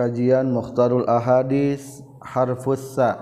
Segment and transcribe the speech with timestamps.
[0.00, 3.20] Kajian Mukhtarul Ahadis Harfusa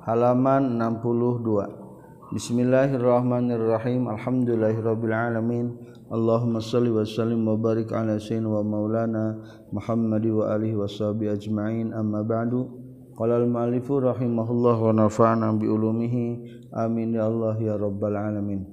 [0.00, 4.08] halaman 62 Bismillahirrahmanirrahim.
[4.08, 5.76] Alhamdulillahirabbil alamin
[6.08, 11.92] Allahumma shalli wa sallim wa barik ala sayyidina wa maulana Muhammad wa alihi washabi ajma'in.
[11.92, 12.64] Amma ba'du.
[13.12, 18.64] Qala al muallifu rahimahullah wa nafa'ana bi ulumihi amin ya Allah ya rabbal alamin.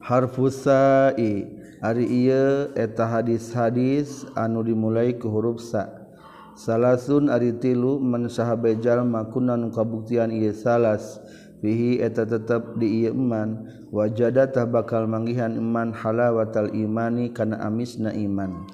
[0.00, 6.08] Harfusa'i Ari ieu eta hadis-hadis anu dimulai ke huruf sa.
[6.56, 11.20] Salasun ari tilu man sahabejal makunan kabuktian iya salas
[11.60, 18.08] fihi eta tetep di iya iman wajada tah bakal manggihan iman halawatal imani kana amisna
[18.16, 18.64] iman.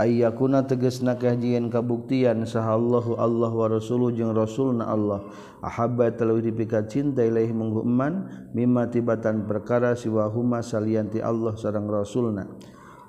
[0.00, 5.28] ayakuna teges nakahjian kabuktian sahallahu Allah wa rasuluh jeung rasulna Allah.
[5.60, 12.48] Ahabba talawi dipika cinta ilaih mengguman mimma tibatan perkara siwahuma salianti Allah sareng rasulna.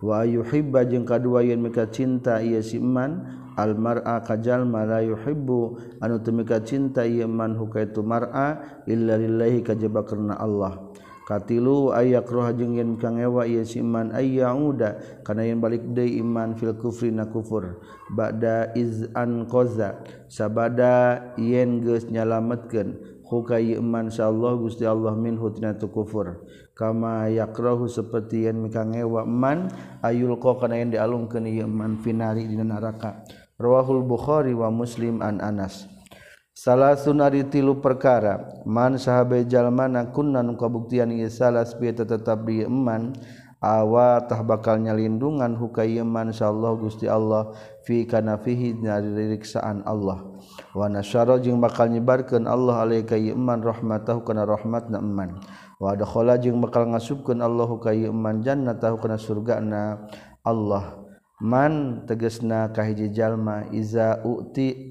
[0.03, 4.99] Wa yuhibba jeung kadua yen mika cinta ieu si iman al mar'a kajal ma la
[4.99, 5.79] yuhibbu.
[6.03, 10.91] Anu temika cinta ieu man hukaitu mar'a illa lillahi kajaba karna Allah.
[11.27, 12.51] katilu aya roha
[12.97, 15.21] kang ewa ia siman aya uda.
[15.25, 17.79] Kana yang balik deui iman fil kufri na kufur.
[18.11, 20.01] Ba'da iz an qaza.
[20.27, 23.21] Sabada yen geus nyalametkeun.
[23.31, 26.43] Hukai iman insyaallah Gusti Allah min hutna tu kufur.
[26.75, 29.71] Kama yakrahu seperti yen kang ewa iman
[30.03, 33.23] ayul qa kana yang dialungkeun ieu iman finari dina neraka.
[33.61, 36.00] Rawahul bukhari wa muslim an anas.
[36.61, 38.61] salah sunari tilu perkara.
[38.69, 43.17] Man sahabe jalmana kunnan kabuktian salas bi tetap di eman
[43.57, 50.21] awatah bakalnya lindungan hukaiman insyaallah Gusti Allah fi kana fihi ririksaan Allah.
[50.77, 55.41] Wa nasyara jeung bakal nyebarkeun Allah alaika iman rahmatahu kana rahmatna iman
[55.81, 60.05] wa dakhala jeung bakal ngasupkeun Allah ka iman jannatahu kana surgana
[60.45, 61.01] Allah.
[61.41, 64.90] Man tegesna kahiji jalma iza uti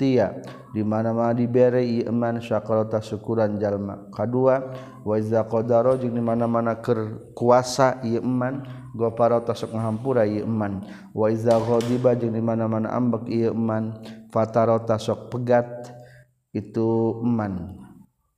[0.00, 0.40] tia
[0.72, 4.08] di mana mana diberei iman syakarota syukuran jalma.
[4.08, 4.72] Kedua
[5.04, 8.64] waiza qadaro jeung di mana-mana keur kuasa ieu iman
[8.96, 10.80] goparota sok ngahampura ieu iman.
[11.12, 14.00] Waiza ghadiba jeung di mana-mana ambek ieu iman.
[14.32, 15.68] Fatarata sok pegat
[16.56, 17.76] itu iman.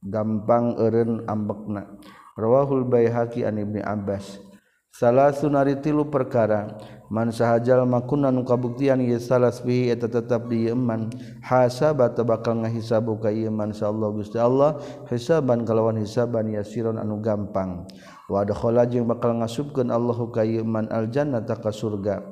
[0.03, 1.87] Gampang eureun ambekna.
[2.35, 4.52] Rawahul baihaqi an ibni abbas.
[4.93, 6.77] salah sunari tilu perkara.
[7.13, 11.13] Man sahajal makunan kabuktian ieu salas bihi eta tetep di iman.
[11.45, 14.81] Hasaba bakal ngahisabu ka ieu man insyaallah Gusti Allah.
[15.09, 17.85] Hisaban kalawan hisaban yasiron anu gampang.
[18.33, 22.25] Wa adkhala jeung bakal ngasupkeun Allahu ka ieu man al ka surga.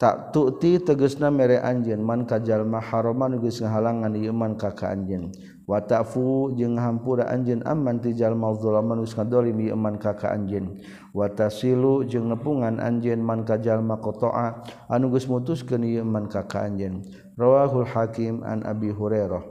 [0.00, 5.28] tak tuti tegesna mere anjeun man kajalma haraman geus ngahalangan ieu man ka ka anjeun.
[5.68, 10.32] Wa ta'fu jeung hampura anjeun amman ti jalma zulaman geus ngadolim ieu man ka ka
[10.32, 10.80] anjeun.
[11.12, 16.64] Wa tasilu jeung nepungan anjeun man kajalma qata'a anu geus mutuskeun ieu man ka ka
[16.64, 17.04] anjeun.
[17.36, 19.44] Rawahul hakim an abi hurairah.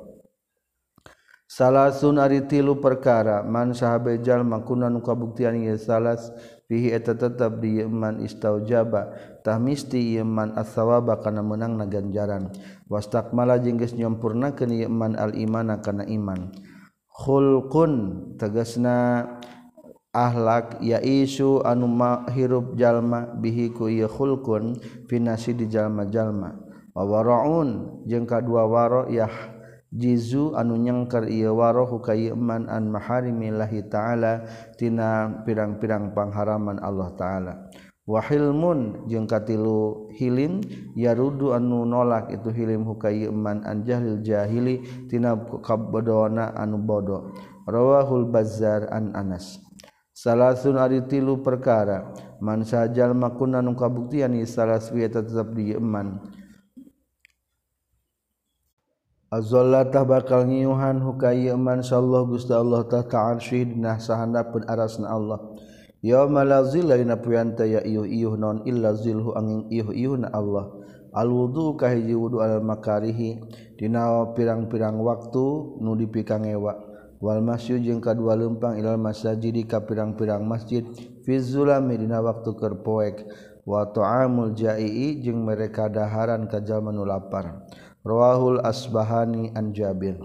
[1.45, 6.33] Salasun ari tilu perkara man sahabe jalma kunan kabuktian ieu salas
[6.69, 9.09] fihi eta tetap di iman istaujaba
[9.41, 12.53] tahmisti iman as-sawaba kana menang na ganjaran.
[12.85, 16.53] Wastakmala jeung geus nyampurnakeun iman al-imana kana iman.
[17.09, 17.93] Khulqun
[18.37, 19.25] tegasna
[20.13, 21.89] akhlak ya isu anu
[22.29, 24.77] hirup jalma bihi ku ieu khulqun
[25.09, 26.53] finasi di jalma-jalma.
[26.93, 29.58] Wa waraun jeung kadua waro yah
[29.89, 34.45] jizu anu nyengker ieu warohu kayeman an maharimillahi ta'ala
[34.77, 37.53] tina pirang-pirang pangharaman Allah ta'ala.
[38.09, 40.65] Wa hilmun jeung katilu hilim
[40.97, 47.29] yarudu anu nolak itu hilim hukayman an jahil jahili tina kabodona anu bodoh
[47.69, 49.61] rawahul bazzar an anas.
[50.19, 52.11] Salasun ari tilu perkara
[52.43, 56.19] man sajal makunna nu kabuktian salah tetap di Yaman
[59.29, 65.37] azallatah bakal ngiuhan hukaiman sallallahu gusti Allah ta ta'an dinah sahanda pun arasna Allah.
[65.99, 70.31] Yauma la zilla ina puyanta ya iuh iuh non illa zilhu angin iuh iuh na
[70.31, 70.71] Allah.
[71.11, 73.43] Al wudu ka hiji wudu al makarihi.
[73.75, 76.87] Dina pirang-pirang waktu nu dipikangewa.
[77.19, 80.87] Wal masyu jeung kadua lempang ilal masajid ka pirang-pirang masjid.
[81.27, 83.27] Fi zulami dina waktu keur poek.
[83.67, 87.67] Wa ta'amul jai'i jeung mereka daharan ka jalma nu lapar.
[88.05, 90.15] Rohul asbahani anjabir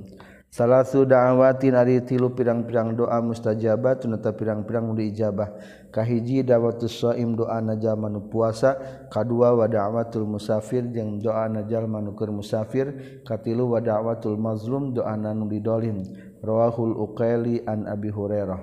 [0.54, 5.50] salah su dawatin ari tilu pirang-pirang doa mustajabat tunta pirang-pirang diijabah.
[5.90, 8.78] Kahiji dawatus shaim doa najal manu puasa
[9.10, 16.06] kadua wadawatul musafir jeung doa najal manukur musafir katilu wadawatul mazlum doa nanu didolim
[16.38, 18.62] rawahul uqaili an abi hurairah.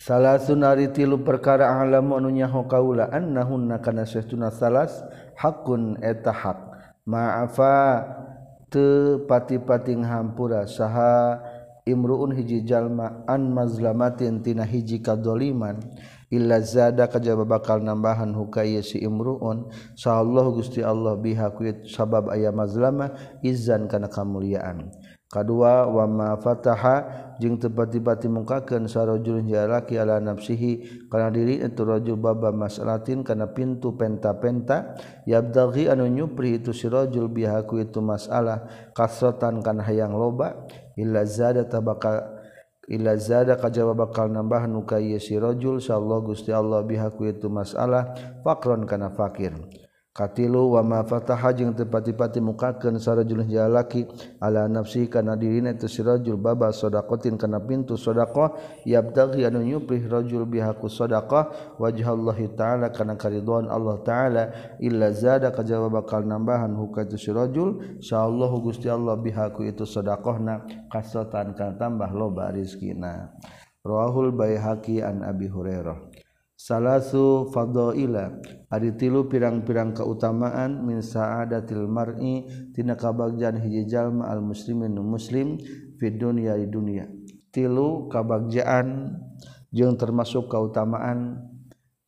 [0.00, 5.04] Salah sunari tilu perkara alamu anu nyaho kaula annahunna kana sayahtuna salas
[5.36, 6.67] hakun eta hak
[7.08, 8.04] maafa
[8.68, 11.40] te pati-pating hampura saha
[11.88, 15.80] imruun hiji jalma an mazlamatin tina hiji kadzaliman
[16.28, 19.72] illa zada kajaba bakal nambahan hukaya si imruun.
[19.96, 21.48] Sallallahu gusti Allah biha
[21.88, 24.92] sabab aya mazlama izan kana kamuliaan.
[25.28, 32.50] kedua wama Fataha jeung tiba-tiba mukaken sarojul jalaki ala nafsihi karena diri itu rojul baba
[32.50, 34.96] masalatin karena pintu penta-penta
[35.28, 38.66] yabdaghi anu nyupri itu si rojul bihaku itu masalah
[38.96, 40.64] kasrotan kana hayang loba
[40.96, 42.24] illa zada tabaka
[42.88, 48.16] illa zada kajaba bakal nambah nuka ieu si rojul sallallahu gusti Allah bihaku itu masalah
[48.40, 49.52] fakron kana fakir.
[50.18, 54.02] katilu wama fataha jeung tepati-pati mukakeun sarajul jalaki
[54.42, 60.42] ala nafsi kana dirina itu sirajul baba sadaqatin kana pintu sadaqah yabtaghi anu nyuprih rajul
[60.42, 64.42] biha ku sadaqah wajhallahi ta'ala kana karidwan Allah ta'ala
[64.82, 70.66] illa zada kajawab bakal nambahan huka itu sirajul insyaallah Gusti Allah biha ku itu sadaqahna
[70.90, 73.30] kasatan kana tambah loba rezekina
[73.86, 76.07] rawahul baihaqi an abi hurairah.
[76.58, 78.34] salasu fadoila
[78.66, 85.54] ari tilu pirang-pirang keutamaan min sa'adatil mar'i tina kabagjan hiji jalma al muslimin nu muslim
[86.02, 87.06] fid dunya di dunya
[87.54, 89.14] tilu kabagjaan
[89.72, 91.44] jeung termasuk keutamaan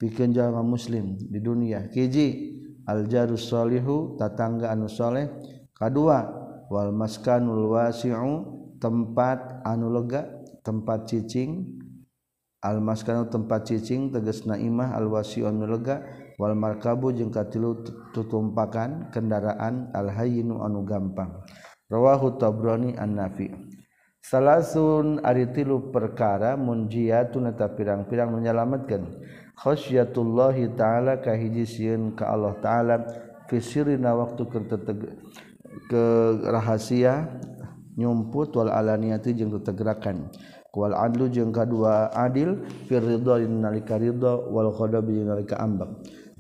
[0.01, 1.89] pikeun jalma muslim di dunia.
[1.93, 2.57] Hiji
[2.89, 5.29] al jaru salihu tatangga anu saleh
[5.77, 6.25] kadua
[6.73, 8.33] wal maskanul wasi'u
[8.81, 10.25] tempat anu lega
[10.65, 11.80] tempat cicing.
[12.61, 16.05] almaskanu tempat cicing teges naimah alwasion nulega
[16.37, 17.81] wal markabu jeung katilu
[18.13, 21.41] tutumpakan kendaraan alhayyinu anu gampang
[21.89, 23.49] rawahu tabrani an-nafi
[24.21, 29.09] salasun ari tilu perkara munjiatun eta pirang-pirang menyelametkeun
[29.57, 32.95] khasyatullahi taala kahiji sieun ka Allah taala
[33.49, 34.45] fi sirrina waktu
[35.89, 36.03] ke
[36.45, 37.29] rahasia
[37.97, 40.29] nyumput wal alaniati jeung tetegerakan
[40.75, 45.89] wal adlu jeung kadua adil fir ridha nalika ridha wal ghadab jeung nalika ambak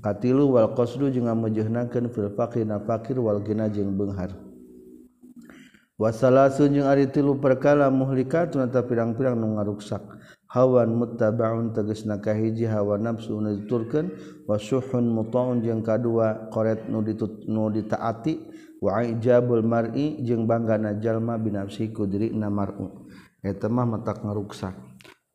[0.03, 4.33] katilu wal qasdu jeung ngamejeunanakeun fil faqir na fakir wal gina jeung beunghar
[6.01, 10.01] wasalasun jeung ari tilu perkara muhlikatun eta pirang-pirang nu ngaruksak.
[10.51, 14.11] Hawan muttabaun tegasna kahiji hawa nafsu nu diturkeun
[14.51, 18.51] wasuhun mutaun jeung kadua qoret nu ditut nu ditaati
[18.83, 22.91] wa ijabul mar'i jeung banggana jalma binafsi ku dirina mar'u.
[23.41, 24.77] etemah matak ngaruksak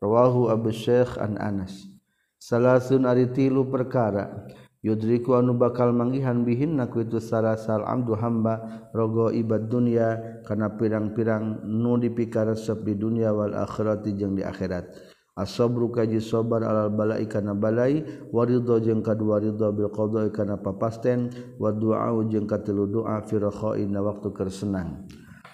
[0.02, 1.90] rawahu Abu Syekh an Anas.
[2.38, 4.46] Salasun ari tilu perkara.
[4.86, 11.66] Yudriku anu bakal manggihan bihin naku itu sarasal amdu hamba rogo ibad dunia karena pirang-pirang
[11.66, 14.86] nu dipikaresep di dunia wal akhirati jeung di akhirat.
[15.34, 21.34] Asobru kaji sobar alal balai kana balai waridho jeung kadua ridho bil qadha kana papasten
[21.58, 25.10] wa du'a jeung katilu doa fi rakhai waktu kersenang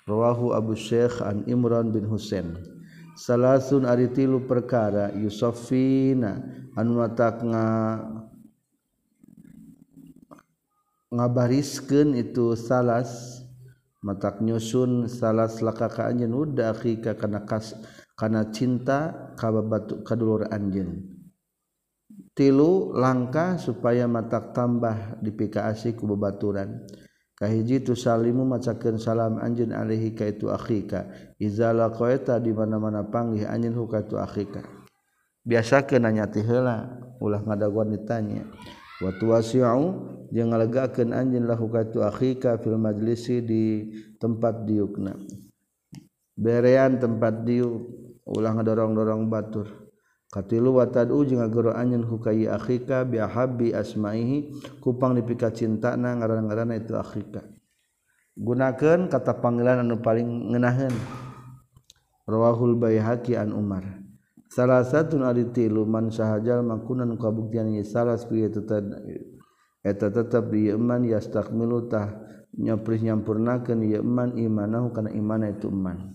[0.10, 2.58] Rawahu Abu Syekh an Imran bin Husain.
[3.14, 6.42] Salasun ari tilu perkara Yusofina
[6.74, 7.68] anu matak nga
[11.12, 13.44] ngabariskeun itu salas
[14.00, 17.76] matak nyusun salas lakaka anjeun udah akika kana kas
[18.16, 21.22] kana cinta ka babatu kadulur anjeun.
[22.32, 26.88] Tilu langkah supaya matak tambah dipika ku babaturan.
[27.42, 31.10] kahiji tu salimu macakeun salam anjeun alaihi ka itu akhika.
[31.42, 34.62] Iza laqaita di mana-mana panggih anjeun huka tu akhika.
[35.42, 38.46] Biasakeun nanya teh heula ulah ngadaguan ditanya.
[39.02, 39.86] Wa tuwasi'u
[40.30, 43.90] jeung ngalegakeun anjeun lahu ka tu akhika fil majlisi di
[44.22, 45.18] tempat diukna.
[46.38, 47.90] Berean tempat diuk
[48.30, 49.66] ulah ngadorong-dorong batur.
[50.32, 56.96] katilu watadu jeung agero anjeun hukai akhika bi habbi asmaihi kupang dipika cintana ngaran-ngaranna itu
[56.96, 57.44] akhika
[58.38, 60.94] gunakeun kata panggilan anu paling ngeunaheun.
[62.26, 63.84] Rawahul baihaqi an umar.
[64.52, 68.84] Salah satu ari tilu man sahajal makunan kabuktian ye salas piye tetep
[69.82, 72.20] eta tetep di iman yastakmilu tah
[72.56, 76.12] nyampurnakeun ye iman imanahu kana imana itu iman.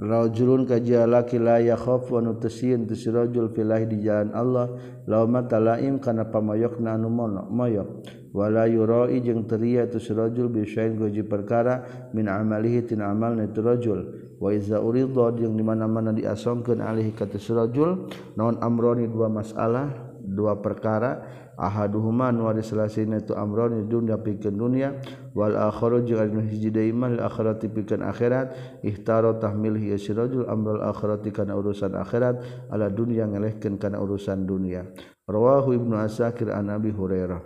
[0.00, 4.72] rajulun kajia laki la yakhaf wa nutasyin tu sirajul filahi di jalan Allah
[5.04, 7.12] lauma talaim kana pamayokna anu
[7.52, 7.88] moyok
[8.32, 13.46] wala yurai jeung teria tu sirajul bi syain goji perkara min amalihi tin amal na
[13.50, 14.32] tu rajul.
[14.40, 18.08] Wa iza urida jeung di mana-mana diasongkeun alih ka tu sirajul
[18.40, 21.20] naon amroni dua masalah dua perkara
[21.60, 24.96] ahaduhuma nu ari salasina tu amroni dunya pikeun dunya
[25.34, 30.82] wal akhara jeung anu hiji deui mah akhirat pikeun akhirat ihtaro tahmil hiya sirajul amral
[30.82, 34.86] akhirati kana urusan akhirat ala dunya ngelehkeun kana urusan dunya
[35.30, 37.40] rawahu ibnu asakir an abi hurairah.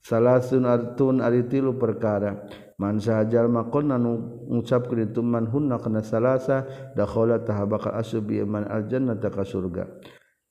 [0.00, 2.48] Salasun artun ari tilu perkara.
[2.80, 6.64] Man sahajal maqon anu ngucap kitu man hunna kana salasa
[6.96, 9.84] dakhala tahabaka asbi man aljannata ka surga.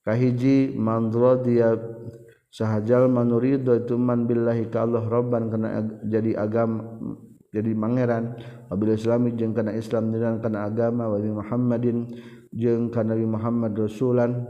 [0.06, 1.10] Kahiji man
[2.50, 6.98] sahajal manurido ituman Billahi ka Allah robban kena jadi agama
[7.50, 8.38] jadi mangeran.
[8.70, 12.06] Wabil Islami jeung kana Islam niran kana agama wa Muhammadin
[12.54, 14.46] jeung kana Nabi Muhammad rasulan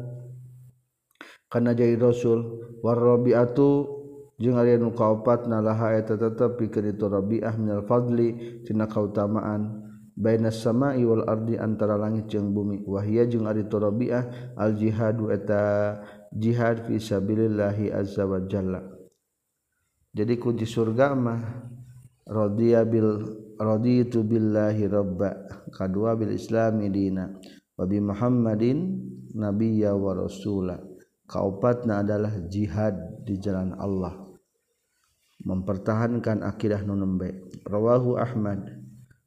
[1.49, 2.61] kana jadi rasul.
[2.80, 4.00] Warrabiatu
[4.40, 9.88] jeung ari nu kaopat nalaha eta tetep pikeun itu rabiah minal fadli tina kautamaan.
[10.21, 12.85] Bainas sama'i wal ardi antara langit jeung bumi.
[12.85, 15.97] Wahia jeung ari turabiah al jihadu eta
[16.31, 18.81] jihad fi sabilillahi azza wa jalla.
[20.11, 21.43] Jadi kunci surga mah
[22.27, 23.27] radhiya bil
[23.59, 27.31] raditu billahi rabba kadua bil islami dina
[27.79, 28.99] wa bi muhammadin
[29.35, 30.79] nabiyya wa rasula.
[31.31, 34.19] Kaupatna adalah jihad di jalan Allah.
[35.47, 38.67] Mempertahankan akidah nunembe rawahu ahmad.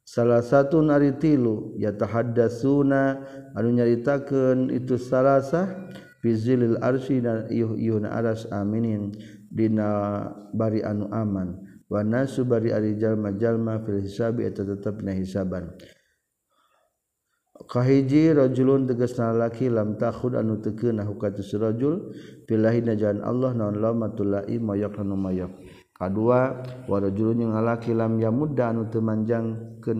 [0.03, 3.23] Salah satu nari tilu ya tahaddatsuna
[3.55, 5.87] anu nyaritakeun itu salasah
[6.23, 9.11] fizilil arsy dan iyun aras aminin
[9.51, 11.59] dina bari anu aman.
[11.91, 15.75] Wa nasu bari ari jalma-jalma fil hisabi eta tetep na hisaban.
[17.53, 22.15] Kahiji rajulun tegasna laki lam takhud anu teu nah hukatu rajul
[22.49, 25.53] billahi najan Allah naon lamatul lai mayak anu mayak.
[25.93, 29.99] Kadua wa rajulun yang lalaki lam yamudda anu temanjangkeun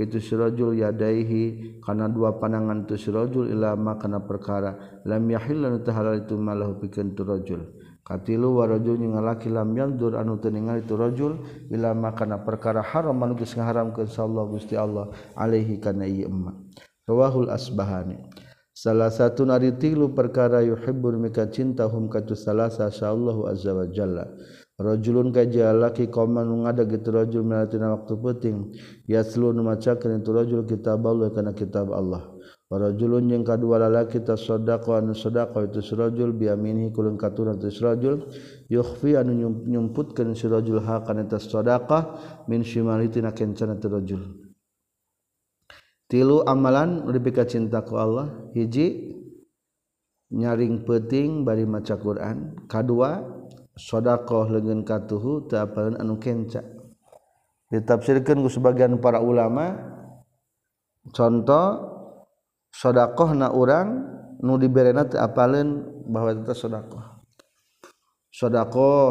[0.00, 5.02] itu sirajul yadaihi kana dua panangan tu sirajul ilama kana perkara.
[5.04, 7.60] Lam yahil lan tahalal itu malahu pikeun tu rajul.
[8.00, 13.36] Katilu warajul ngalaki lam yandur anu teu ningali tu rajul ilama kana perkara haram anu
[13.36, 16.56] geus ngaharamkeun Allah Gusti Allah alaihi kana ieu emma
[17.06, 18.18] rawahul asbahani.
[18.70, 24.24] Salah satu nari tilu perkara yuhibbur mika cinta hum katu salasa syaallahu azza wa jalla.
[24.80, 28.56] rajulun ka jalaki qauman ngada gitu rajul minatina waktu penting
[29.04, 32.32] yaslun maca kana itu rajul kitab Allah kana kitab Allah.
[32.70, 38.30] Wa rajulun jeung kadua lalaki tasaddaqo anu sedekah itu surajul biaminihi kulun katuran itu surajul
[38.70, 39.34] yukhfi anu
[39.66, 42.02] nyumputkeun surajul ha kana tasaddaqah
[42.46, 44.22] min shimali tina kencana itu rajul.
[46.06, 48.30] Tilu amalan lebih ka cinta ku Allah.
[48.54, 49.18] Hiji
[50.30, 52.54] nyaring penting bari maca Quran.
[52.70, 53.39] Kadua
[53.80, 56.60] shodaqoh legen katuhu tapalun anu kenca.
[57.72, 59.72] Ditafsirkan ku sebagian para ulama
[61.16, 61.66] contoh
[62.76, 64.04] shodaqoh na orang
[64.44, 67.24] nu diberena tapalun bahwa itu shodaqoh
[68.28, 69.08] shodaqoh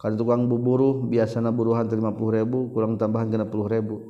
[0.00, 4.02] kan tukang buburu biasana buruhan lima puluh ribu kurang tambahan kena puluh ribu.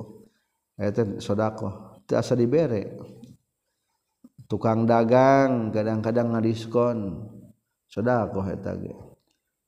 [0.73, 2.97] Itu shodaqoh itu asa dibere.
[4.49, 7.29] Tukang dagang kadang-kadang ngadiskon.
[7.93, 9.12] Shodaqoh etage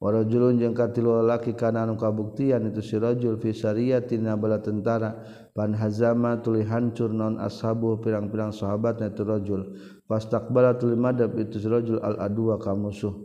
[0.02, 5.16] warajulun jeung katilu lalaki kana anu kabuktian itu si rajul fi syariatina bala tentara.
[5.56, 9.62] Pan hazama tuli hancur non ashabu pirang-pirang sahabat itu rajul.
[10.06, 13.16] Fastaqbala tuli madab itu si rajul al adwa ka musuh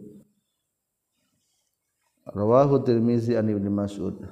[2.31, 4.23] rawahu tirmizi an ibnu mas'ud.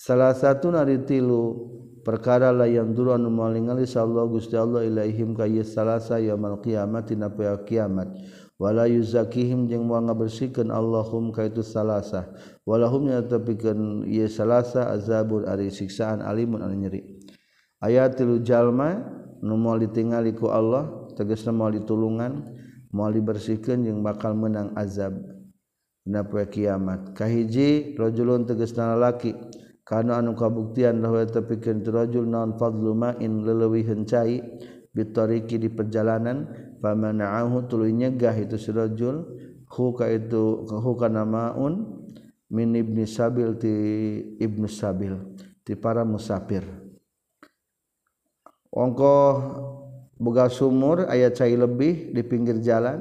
[0.00, 1.68] Salah satu nari tilu
[2.02, 7.30] perkara la yang dulu anu malingali sallallahu gusti Allah ilaihim ka salasa yaumul qiyamah tina
[7.62, 8.10] kiamat
[8.62, 12.30] wala yuzakihim jeung moal ngabersihkeun Allahum ka itu salasa.
[12.62, 17.18] Walahum ya tepikeun ieu salasa azabun ari siksaan alimun anu nyeri.
[17.82, 19.02] Ayat tilu jalma
[19.42, 22.46] nu moal ditingali ku Allah tegasna moal ditulungan
[22.94, 25.18] moal dibersihkeun jeung bakal menang azab
[26.06, 29.34] dina poe kiamat kahiji rajulun tegasna lalaki
[29.82, 34.38] kana anu kabuktian lahu tepikeun rajul naon fadlu ma'in leleuwiheun cai
[34.94, 36.46] bitariki di perjalanan
[36.82, 39.22] pamanaahu tuluy nyegah itu si rajul.
[39.72, 42.04] Hu ka itu hu kana maun
[42.52, 43.72] min ibni sabil ti
[44.36, 45.16] ibnu sabil
[45.64, 46.60] ti para musafir.
[48.68, 49.16] Ongko
[50.20, 53.00] boga sumur aya cai lebih di pinggir jalan.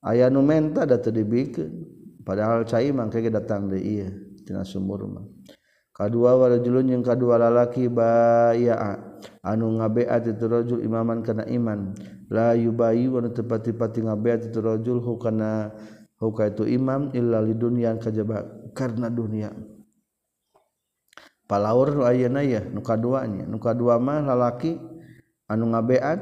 [0.00, 1.84] Aya nu menta da teu dibikeun.
[2.24, 4.08] Padahal cai mangke datang deui ieu
[4.48, 5.28] tina sumur mah.
[5.92, 11.92] Kadua warajulun jeung kadua lalaki bayaa anu ngabeat itu rajul imaman kana iman.
[12.32, 15.72] La yubayi wa tepati-pati ngabeat itu rajul hukana
[16.20, 19.52] huka itu imam illa lidunya kajaba karena dunia.
[21.44, 23.44] Palaur nu ayeuna ya nu kaduanya.
[23.44, 24.80] Nu kadua mah lalaki
[25.44, 26.20] anu ngabeat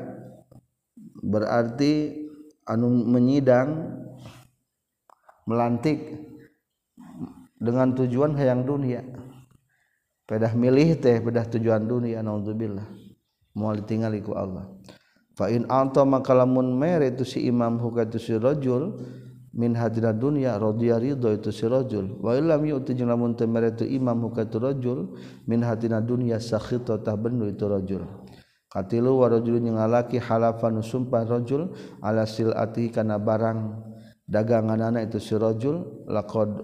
[1.22, 2.26] berarti
[2.66, 3.94] anu menyidang
[5.46, 6.02] melantik
[7.62, 9.06] dengan tujuan hayang dunia.
[10.26, 12.86] Pedah milih teh bedah tujuan dunia naudzubillah
[13.52, 14.64] mau ditinggaliku Allah
[15.32, 19.00] Fain anto makalamun mere itu si imam huka itu si rajul
[19.56, 22.20] min hadina dunya rodiyah ridho itu si rajul.
[22.20, 25.16] Wa illam yu'ti jeung lamun teu mere itu imam huka itu rajul
[25.48, 28.04] min hadina dunya sakhita tah bendu itu rajul.
[28.68, 31.72] Katilu wa rajul jeung halafan sumpah rajul
[32.04, 33.88] ala silati kana barang
[34.28, 36.60] daganganana itu si rajul laqad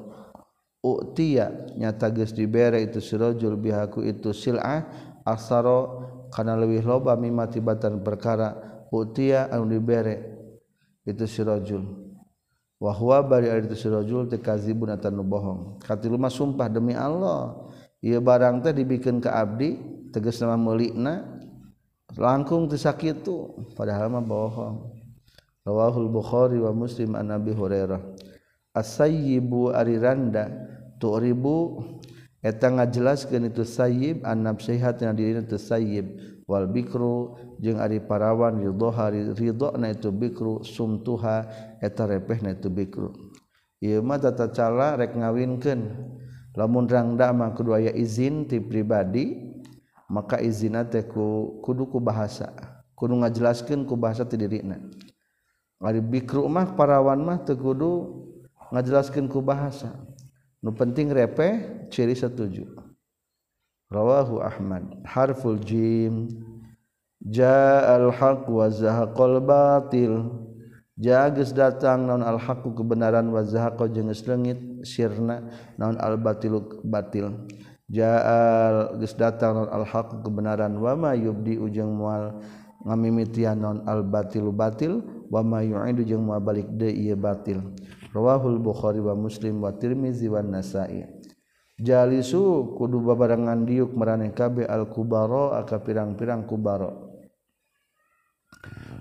[0.80, 4.88] u'tiya nyata geus dibere itu si rajul bihaku itu sil'ah
[5.26, 8.54] asaro kana leuwih loba mimati batan perkara
[8.92, 10.38] utia anu dibere
[11.04, 12.08] itu si rajul
[12.78, 15.82] wa huwa bari ari si rajul kazibun atan nu bohong.
[15.82, 17.66] Katilu mah sumpah demi Allah.
[17.98, 19.74] Ieu barang teh dibikeun ka abdi
[20.14, 21.26] tegas nama meulina
[22.14, 24.94] langkung teu sakitu padahal mah bohong.
[25.66, 28.00] Rawahul bukhari wa muslim an abi hurairah.
[28.72, 30.46] Asayyibu ari randa
[31.02, 31.82] tu'ribu
[32.38, 36.06] Eta ngajelaskeun itu sayyib annab sehat yang dirinya itu sayyib.
[36.46, 41.50] Wal bikru jeung ari parawan ridhoha ridhona itu bikru sumtuha
[41.82, 43.10] eta repehna itu bikru.
[43.82, 45.80] Ieu mah tata cara rek ngawinkeun.
[46.54, 49.54] Lamun rangda mah kudu aya izin ti pribadi
[50.10, 52.54] maka izina teh ku kudu ku bahasa.
[52.94, 54.78] Kudu ngajelaskeun ku bahasa ti dirina.
[55.82, 57.90] Ari bikru mah parawan mah teu kudu
[58.70, 60.07] ngajelaskeun ku bahasa.
[60.62, 61.48] nu penting repe
[61.90, 62.66] ciri setuju.
[63.88, 64.84] Rawahu Ahmad.
[65.08, 66.28] Harful jim.
[67.24, 70.28] Ja'al haq wa zahaqal batil.
[70.98, 75.46] Jages datang naon al-haqu kebenaran wa zahaqa jeung leungit sirna
[75.78, 77.46] naon al-batilu batil.
[77.86, 82.42] Ja'al geus datang naon al-haqu kebenaran wa ma yubdi ujung moal
[82.82, 87.62] ngamimitian naon al-batilu batil wa ma yu'idu jeung moal balik deui ieu batil.
[88.12, 91.04] rawahul Bukhari wa Muslim wa Tirmizi wa Nasa'i.
[91.78, 97.06] Jalisu kudu babarengan diuk maraneh kabeh al kubaro aka pirang-pirang kubaro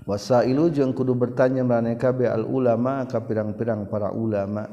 [0.06, 4.64] wasailu jeung kudu bertanya maraneh kabeh al ulama aka pirang-pirang para ulama.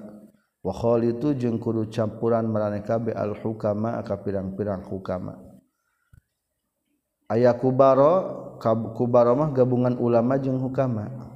[0.65, 5.38] Wa khalitu jeung kudu campuran maraneh kabeh al hukama aka pirang-pirang hukama.
[7.25, 8.57] Aya kubaro
[8.94, 11.34] kubaro mah gabungan ulama jeung hukama.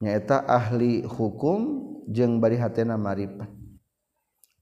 [0.00, 3.60] nyaeta ahli hukum jeung bari hatena maripat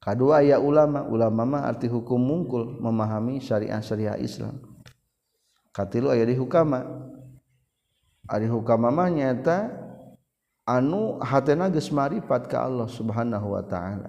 [0.09, 4.57] kadua ya ulama ulama mah arti hukum mungkul memahami syariat syariah Islam.
[5.75, 6.81] Katilu aya di hukama.
[8.25, 9.69] Ari hukama mah nyaeta
[10.65, 14.09] anu hatena geus maripat ka Allah Subhanahu wa taala.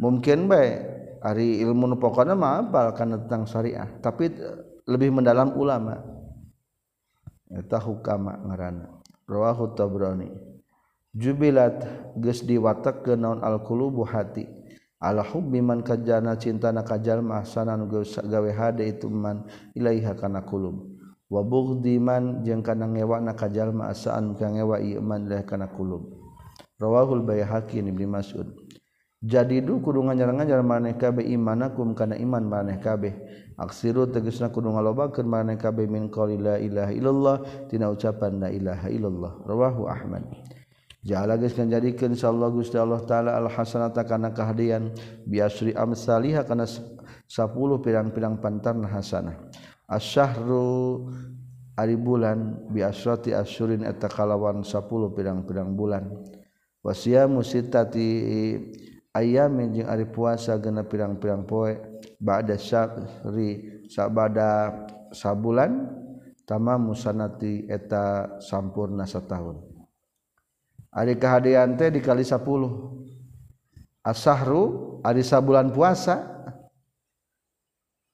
[0.00, 0.80] Mungkin bae
[1.20, 4.32] ari ilmu nu pokona mah apal kana tentang syariah tapi
[4.88, 6.00] lebih mendalam ulama.
[7.52, 9.03] Eta hukama ngaranna.
[9.28, 10.30] rawahu tabrani.
[11.14, 11.86] Jubilat
[12.18, 14.50] geus diwatek ke naon alqulubu hati.
[14.98, 19.44] Ala hubbi man kajana cintana kajalma sana nu gawe hade itu man
[19.76, 20.96] ilaiha kana qulub.
[21.28, 26.08] Wa bughdi man jeung kana ngewana kajalma asaan ka ngewa ieu man ilaiha kana qulub.
[26.80, 28.48] Rawahul baihaqi ibnu mas'ud.
[29.24, 33.14] Jadi du kudu ngajar-ngajar maneh kabeh imanakum kana iman maneh kabeh.
[33.54, 37.36] aksiru tegesna kudu ngalobakeun maneh kabeh min qauli la ilaha illallah
[37.70, 39.32] tina ucapan la ilaha illallah.
[39.46, 40.26] Rawahu ahmad.
[41.04, 44.88] Ja'ala geus kanjadikeun insyaallah Gusti Allah taala al hasanata kana kahadian
[45.28, 46.88] biasri amsalih kana 10
[47.84, 49.36] pirang-pirang pantan hasanah.
[49.84, 51.12] Asyahru
[51.76, 54.80] ari bulan biasrati asyurin eta kalawan 10
[55.12, 56.08] pirang-pirang bulan.
[56.80, 58.08] Wasiyamu sitati
[59.12, 61.93] ayamin jeung ari puasa genep pirang-pirang poe.
[62.20, 65.88] ba'da syahri sabada sabulan
[66.44, 69.60] tamam musanati eta sampurna setahun.
[70.94, 72.38] Ari kahadean teh dikali 10
[74.04, 76.30] asahru ari sabulan puasa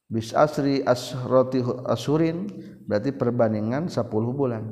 [0.08, 2.48] bis asri asroti asurin
[2.88, 4.64] berarti perbandingan 10 bulan.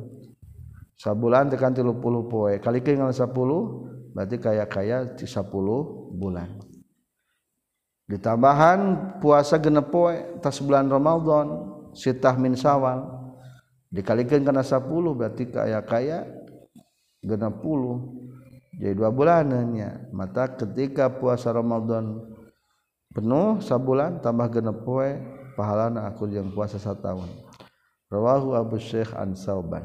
[0.99, 1.95] Sabulan tekan 30
[2.27, 3.15] poe kali ke 10
[4.17, 5.29] berarti kaya-kaya 10
[6.17, 6.68] bulan.
[8.09, 8.81] Ditambahan
[9.21, 13.05] puasa genep poe tas bulan Ramadan sitah min sawal
[13.93, 16.25] dikalikan karena 10 berarti kaya kaya
[17.21, 18.29] genep puluh
[18.79, 20.15] jadi dua bulanannya.
[20.15, 22.23] Mata ketika puasa Ramadan
[23.11, 25.19] penuh sabulan tambah genep poe
[25.59, 27.29] pahalana aku yang puasa satu tahun
[28.13, 29.83] rawahu Abu Syekh an Sauban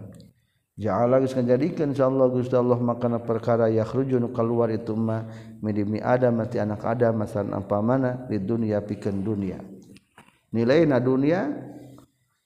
[0.74, 5.30] Ja'ala geus ngajadikeun insyaallah Gusti Allah makana perkara yakhruju nu kaluar itu mah
[5.62, 9.62] midimi adam mati anak adam masalan apa mana di dunia pikeun dunia.
[10.50, 11.46] Nilaina dunia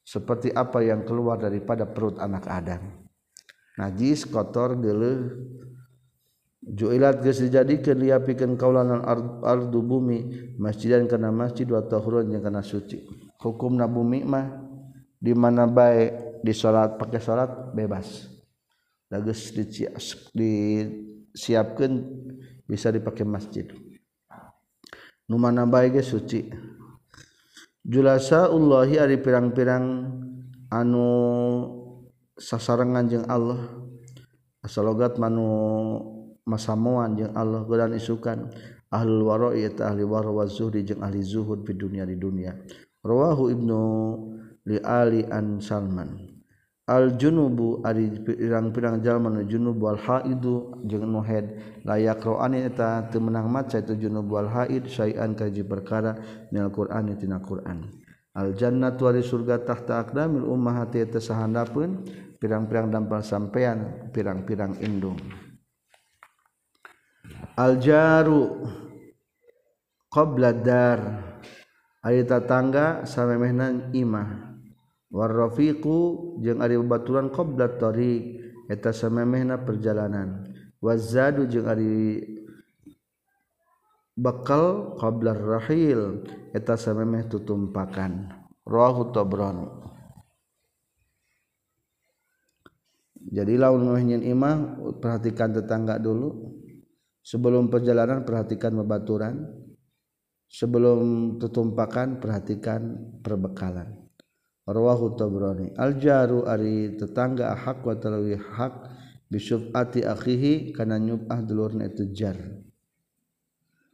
[0.04, 2.80] seperti apa yang keluar daripada perut anak Adam.
[3.76, 5.36] Najis, kotor, geuleuh
[6.68, 9.04] juilat geus dijadikeun liapikeun kaulanan
[9.40, 13.08] ardu bumi masjidan kana masjid wa tahurun jeung kana suci
[13.40, 14.52] hukumna bumi mah
[15.16, 18.28] di mana bae di salat pakai salat bebas.
[19.08, 19.56] Dages
[20.36, 21.92] disiapkan
[22.68, 23.72] bisa dipakai masjid.
[25.32, 26.52] Numana bae ge suci.
[27.88, 30.12] Julasa Allahi ari pirang-pirang
[30.68, 31.08] anu
[32.36, 33.64] sasarangan jeung Allah.
[34.60, 35.48] Asalogat manu
[36.44, 38.52] masamuan jeung Allah godan isukan.
[38.92, 42.56] Ahlul wara'i eta ahli wara wa zuhdi jeung ahli zuhud di dunia di dunia.
[43.04, 43.80] Rawahu ibnu
[44.68, 46.27] li ali an salman.
[46.88, 53.52] aljunubu ari pirang-pirang jalma junub wal haidu jeung nu haid la yaqra'ani eta teu meunang
[53.52, 56.16] maca itu junub wal haid syai'an kaji perkara
[56.48, 57.92] minal qur'ani tina qur'an.
[58.40, 62.08] Al jannatu ari surga tahta aqdamil ummahati eta sahandapeun
[62.40, 65.20] pirang-pirang dampal sampean pirang-pirang indung.
[67.60, 68.64] Al jaru
[70.08, 71.00] qabla dar
[72.00, 74.47] ari tatangga samemehna imah.
[75.08, 80.48] Warrafiku jeung ari baturan qblatori eta samemehna perjalanan.
[80.78, 82.22] Wazadu jeung ari
[84.14, 88.30] bekal qablar rahil eta samemeh tutumpakan
[88.68, 89.68] rawahu tabrani.
[93.28, 96.56] Jadi laun imah perhatikan tetangga dulu.
[97.28, 99.52] Sebelum perjalanan perhatikan membaturan
[100.48, 103.97] sebelum tutumpakan perhatikan perbekalan
[104.68, 105.72] rawahu tabrani.
[105.80, 108.74] Al jaru ari tetangga hak wa talawi hak
[109.32, 112.36] bi syub'ati akhihi kana nyub'ah dulurna itu jar.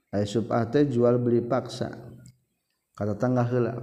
[0.10, 1.94] Ay syub'ah teh jual beli paksa.
[2.94, 3.74] Kata tangga heula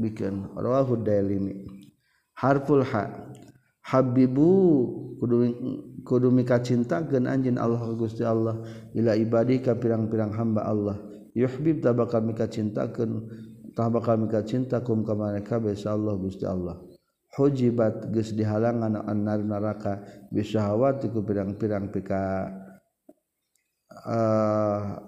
[0.00, 0.56] bikin.
[0.56, 1.68] Rawahu dailimi.
[2.40, 3.28] Harful ha.
[3.84, 4.48] Habibu
[5.20, 5.36] kudu
[6.04, 8.64] kudu mika cintakeun anjeun Allah Gusti Allah.
[8.96, 10.96] Ila ibadi ka pirang-pirang hamba Allah.
[11.36, 13.28] Yuhbib tabakal mika cintakeun
[13.76, 16.78] tabakal mika cinta kum ka mereka besa Allah Gusti Allah.
[17.30, 20.02] Hujibat geus dihalangan annar neraka
[20.34, 22.50] bisyahawati ku pirang-pirang pika
[24.06, 24.98] uh,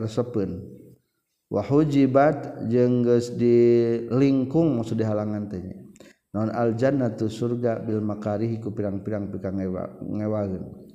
[0.00, 0.64] resepeun
[1.52, 5.60] wa hujibat jeung geus dilingkung maksud dihalangan teh.
[6.30, 10.90] Non aljannah tuh surga Bil makarihi ku pirang-pirang pikang ngewagen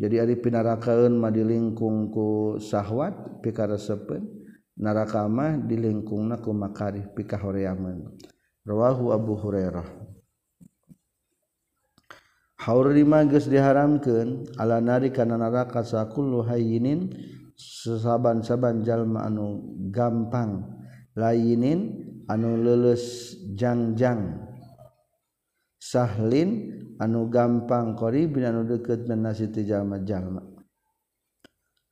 [0.00, 4.39] jadi ari pinarakaun mah dilingkungku syahwat pikara sepen
[4.80, 8.08] narakamah dilingkung ku makarih pikah horeaman
[8.64, 9.86] rawahu Abu Hurairah.
[12.60, 17.08] Haurima geus diharamkeun ala nari kana neraka sakullu hayyinin
[17.56, 20.68] sesaban-saban jalma anu gampang.
[21.16, 24.44] Layinin anu leuleus jangjang.
[25.80, 30.44] Sahlin anu gampang qaribin anu deukeut min ti jalma-jalma.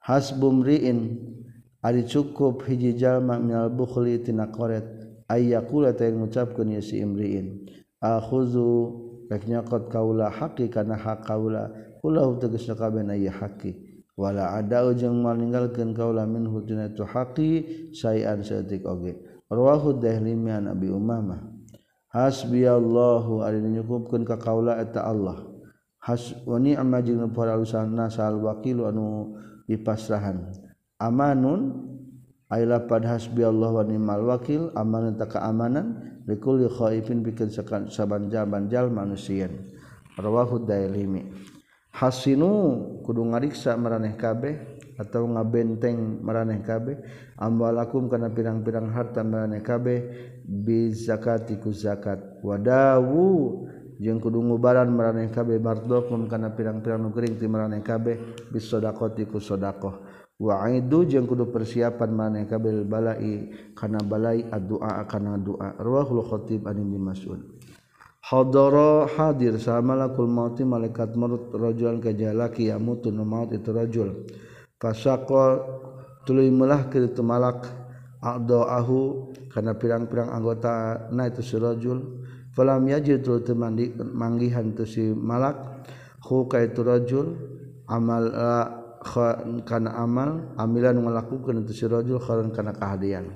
[0.05, 1.17] Hasbumriin
[1.89, 4.85] Ari cukup hiji jalma minal bukhli tina qaret.
[5.25, 7.65] Ayyakula tayang ngucapkeun ya si imriin.
[8.05, 8.69] Akhuzu
[9.33, 11.73] rek nyakot kaula haqi kana hak kaula.
[12.05, 17.65] Ulahu tegasna kabena ya haqi wala ada ujung maninggalkeun kaula min hutina tu haqi
[17.97, 19.17] sayan saeutik oge.
[19.49, 21.41] Rawahu dahlimi an abi umama
[22.13, 25.41] hasbiyallahu ari nyukupkeun ka kaula eta Allah.
[26.05, 30.68] Has wa ni'ma jeung para usaha sal wakilu anu dipasrahan.
[31.01, 31.89] amanun
[32.49, 38.73] Ayla pad hasbi Allah wa ni'mal wakil amanan ta keamanan likulli khaifin bikin saban jaban
[38.73, 39.69] jal manusian.
[40.17, 41.29] Rawahu dailimi.
[41.93, 42.49] Hasinu
[43.05, 46.97] kudu ngariksa maraneh kabeh atau ngabenteng maraneh kabeh
[47.37, 49.99] amwalakum kana pirang-pirang harta maraneh kabeh
[50.43, 53.67] bi zakati ku zakat wadawu
[54.01, 59.29] jeung kudu ngubaran maraneh kabeh mardokum kana pirang-pirang nu gering ti maraneh kabeh bis sadaqati
[59.29, 60.08] ku sadaqah
[60.39, 66.71] wa aidu jeung kudu persiapan maneh kabeh balai kana balai addu'a kana doa rawahul khatib
[66.71, 67.43] an ibnu mas'ud.
[68.23, 74.29] Hadara hadir sa malakul maut malaikat maut rajulan kajalaki yamutun maut itu rajul.
[74.79, 75.43] Fasako
[76.23, 77.67] tuluy melah ke itu malak
[78.23, 82.23] a'dahu karena pirang-pirang anggota na itu si rajul.
[82.55, 83.43] Falam yajid tuluy
[83.97, 85.89] manggihan tu si malak
[86.23, 87.27] hu ka itu rajul.
[87.89, 88.29] Amal
[89.65, 93.35] kana amal amilan melakukan itu sirajul khairan kana kahadian.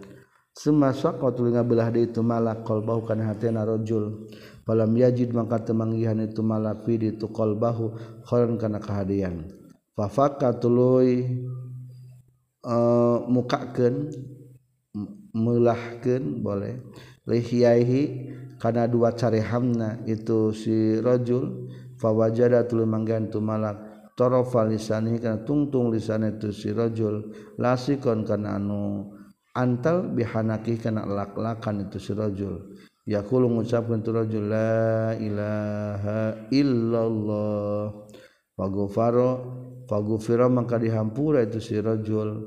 [0.53, 4.29] Suma saqa tulunga ngabelah di itu malak qalbahu kana hatena rajul.
[4.69, 7.97] Falam yajid maka temanggihan itu malak fi di itu qalbahu
[8.29, 9.49] khairan kana kahadian.
[9.97, 11.25] Fafaka tuluy
[12.65, 12.77] uh, e,
[13.33, 14.13] mukakeun
[15.33, 16.85] melahkeun boleh.
[17.25, 18.03] Lihiyahi
[18.61, 26.37] kana dua carehamna itu si rajul fawajada tulung manggihan malak torofa lisanih kana tungtung lisane
[26.37, 29.09] tu si rajul lasikon kana anu
[29.57, 32.73] antal bihanaki kana laklakan itu si rajul.
[33.03, 36.21] Yaqulu ngucapkeun tu rajul la ilaha
[36.55, 38.07] illallah.
[38.55, 39.31] Faghfaro
[39.91, 42.47] faghfira maka dihampura itu si rajul.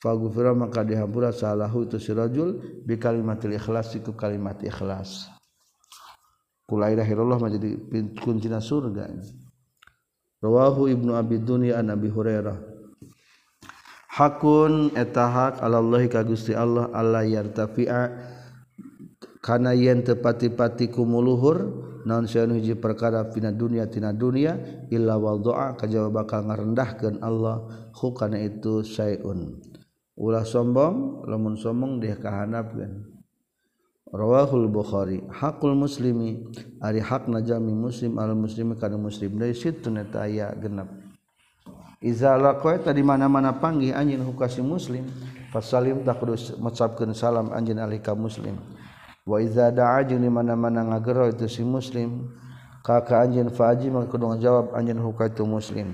[0.00, 5.30] Faghfira maka dihampura salahu itu si rajul bi kalimatil ikhlas iku kalimat ikhlas.
[6.66, 7.70] Kulairahirullah menjadi
[8.22, 9.10] kuncina surga.
[9.10, 9.49] ini.
[10.40, 12.56] rawahu Ibnu Abi Dunya an Abi Hurairah.
[14.10, 18.02] Hakun etahak Allah ka Gusti Allah Allah yartafi'a.
[19.40, 25.72] Kana yen tepati-pati kumuluhur naon sayan hiji perkara pina dunia tina dunia illa wal doa
[25.80, 27.64] kajaba bakal ngarendahkeun Allah
[27.96, 29.56] hukana itu syai'un.
[30.20, 33.09] Ulah sombong lamun sombong dia kahanapkeun.
[34.10, 36.42] rawahul Bukhari hakul muslimi
[36.82, 40.90] ari hak najami muslim al muslimi kana muslim dari situ neta aya genep.
[42.00, 45.04] Iza laqaita di mana-mana panggih anjeun hukasi muslim
[45.52, 48.56] fasalim tak kudus mengucapkeun salam anjeun alih ka muslim.
[49.28, 52.32] Wa iza da'a jeung di mana-mana ngagero itu si muslim
[52.80, 55.92] ka ka anjeun faji maka kudu jawab anjeun huka itu muslim.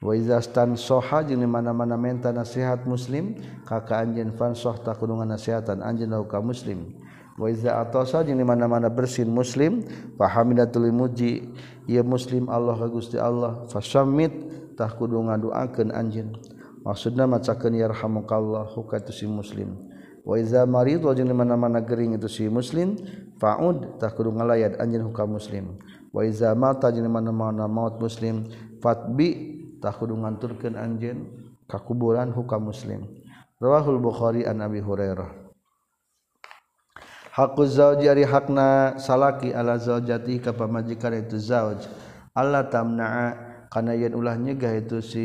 [0.00, 3.36] Wa iza stan soha jeung di mana-mana menta nasihat muslim
[3.68, 6.96] ka ka anjeun fan soh tak kudu nasihatatan anjeun huka muslim.
[7.40, 9.80] Waiza atosa jeung di mana-mana bersin muslim
[10.20, 11.48] fahamidatul muji
[11.88, 14.32] ieu muslim Allah ka Gusti Allah fasammit
[14.76, 16.36] tah kudu ngadoakeun anjeun.
[16.84, 19.80] Maksudna macakeun yarhamukallahu ka si muslim.
[20.28, 23.00] Wa iza marid wa jeung di mana-mana gering itu si muslim
[23.40, 25.80] faud tah kudu ngalayat anjeun ka muslim.
[26.12, 28.44] Wa iza mata jeung di mana-mana maut muslim
[28.84, 31.32] fatbi tah kudu nganturkeun anjeun
[31.64, 33.08] ka kuburan hukam muslim.
[33.56, 35.41] Rawahul bukhari an abi hurairah.
[37.32, 41.88] Haku zauji ari hakna salaki ala zaujati ka pamajikan itu zauj.
[42.36, 43.26] Allah tamna'a
[43.72, 45.24] kana yen ulah nyegah itu si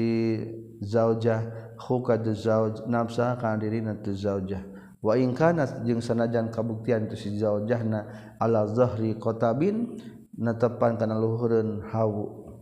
[0.80, 4.64] zaujah huka tu zauj nafsa kana dirina tu zaujah.
[5.04, 8.08] Wa in kana jeung sanajan kabuktian tu si zaujahna
[8.40, 10.00] ala zahri qatabin
[10.40, 12.56] natepan kana luhureun hawu.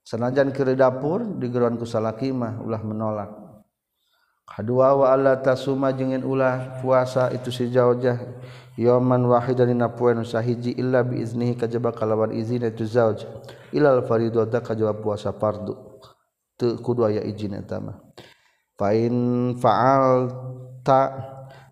[0.00, 3.45] Sanajan keur dapur digeron ku salaki mah ulah menolak.
[4.46, 8.16] Kedua wa Allah tasuma jengin ulah puasa itu si zaujah
[8.78, 13.26] yaman wahid dari napuan sahiji illa bi iznihi kajaba kalawan izin itu zauj.
[13.74, 15.74] Ilal faridota kajaba puasa fardu.
[16.56, 18.00] Teu kudu aya izin eta mah.
[18.76, 20.30] Fa in faal
[20.84, 21.00] ta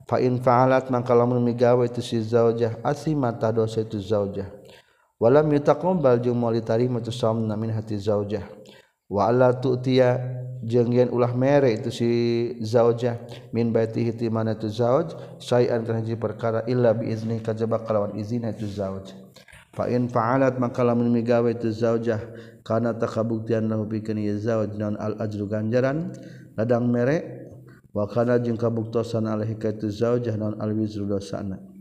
[0.04, 4.48] fa in faalat mangka lamun migawe itu si zaujah asimata dosa itu zaujah
[5.16, 8.44] walam yutaqabbal jeung mau ditarima tu saum min hati zaujah
[9.10, 10.16] waala tutia
[10.64, 12.08] jeung yen ulah mere itu si
[12.64, 13.20] zaujah.
[13.52, 18.16] Min baitihi ti mana tu zauj sayan kana hiji perkara illa bi izni kajaba kalawan
[18.16, 19.12] izina tu zauj.
[19.74, 22.22] Fa in fa'alat maka lamun migawe tu zaujah
[22.64, 26.14] kana takabuktian lahu pikeun ye zauj naon al ajru ganjaran
[26.56, 27.44] ladang mere
[27.92, 31.73] wa kana jeung kabuktosan alaihi ka tu zaujah naon al wizru dosana.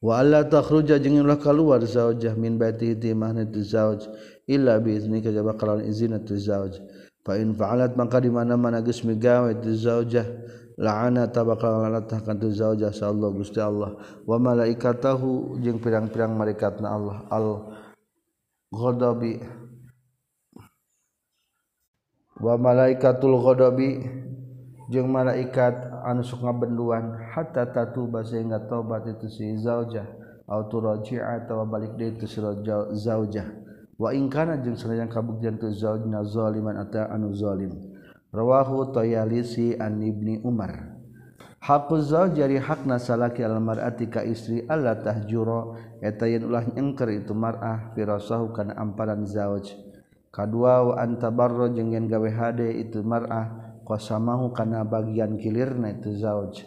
[0.00, 4.08] wala takhruja jeung ulah kaluar zaujah min baitihi ti mahna tu zauj
[4.48, 6.80] illa bi izni kajaba kalawan izin tu zauj.
[7.20, 10.24] Fa in fa'alat maka di mana-mana geus migawe tu zaujah
[10.80, 14.00] la'ana tabakal lanat akan tu zaujah sallallahu gusti Allah.
[14.24, 17.28] Wa malaikatahu jeung pirang-pirang malaikatna Allah.
[17.28, 17.46] Al
[18.72, 19.36] ghadabi
[22.40, 24.00] wa malaikatul ghadabi
[24.88, 30.18] jeung malaikat anu sok ngabenduan hatta tatuba sehingga tobat itu si zaujah.
[30.50, 32.42] Au turaji'a atau balik deui tu si
[33.06, 33.46] zaujah.
[34.00, 37.70] Ingkana jeung senajan kabuktian tu zauj zaliman ata anu zalim.
[38.32, 40.96] Rawahu tayalisi an ibni umar.
[41.60, 47.12] Hakku zauj jari hakna salaki al mar'ati ka istri Allah tahjuro eta yen ulah nyengker
[47.12, 49.68] itu mar'ah firasahu kana amparan zauj.
[50.32, 53.59] Kadua wa antabarro jeung yen gawe hade itu mar'ah
[53.90, 56.62] qasamahu kana bagian kilirna itu zauj.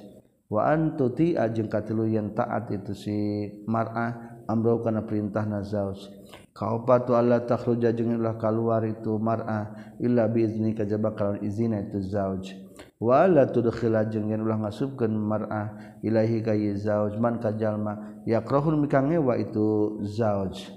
[0.51, 3.15] Wa an tuti ajeng katilu yen taat itu si
[3.63, 6.11] mar'ah amrau kana perintahna zauj.
[6.53, 12.03] Kaupatu alla takhruja jeung lah kaluar itu mar'ah illa bi izni kajaba kalawan izina itu
[12.03, 12.53] zauj.
[13.01, 17.17] Wa la tudkhila jeung yen ulah ngasubkeun mar'ah ilahi ka zauj.
[17.17, 20.69] Man ka jalma yakrahul mikange wa itu zauj.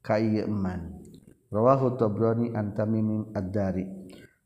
[0.00, 0.96] Ka ieu man
[1.52, 3.99] rawahu tabrani an tamim ad-dari.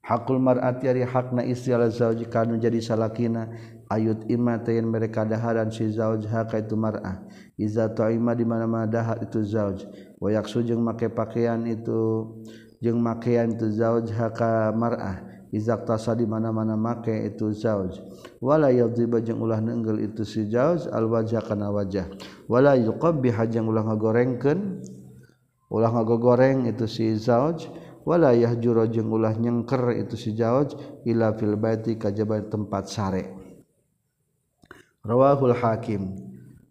[0.04, 3.48] hakul mar'ati ari hakna istri ala zauji kanu jadi salakina.
[3.92, 7.20] Ayut imma tayin mereka daharan si zauj haka itu mar'ah.
[7.60, 9.84] Iza ta'ima di mana-mana dahar itu zauj.
[10.16, 12.32] Wa yaksu jeung make pakaian itu
[12.80, 15.20] jeung makean itu zauj haka mar'ah.
[15.52, 18.00] Iza tasa di mana-mana make itu zauj.
[18.40, 22.08] Wala yadhiba jeung ulah nenggel itu si zauj al wajha kana wajah.
[22.48, 24.80] Wala yuqabbi jeung ulah ngagorengkeun
[25.68, 27.68] ulah ngagogoreng itu si zauj.
[28.04, 30.76] walayah juro jeung ulah nyengker itu si jauj
[31.08, 33.24] ila fil baiti kajaban tempat sare.
[35.04, 36.16] Rawahul hakim.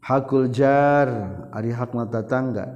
[0.03, 1.09] Hakul jar
[1.53, 2.69] ari hakna tatangga.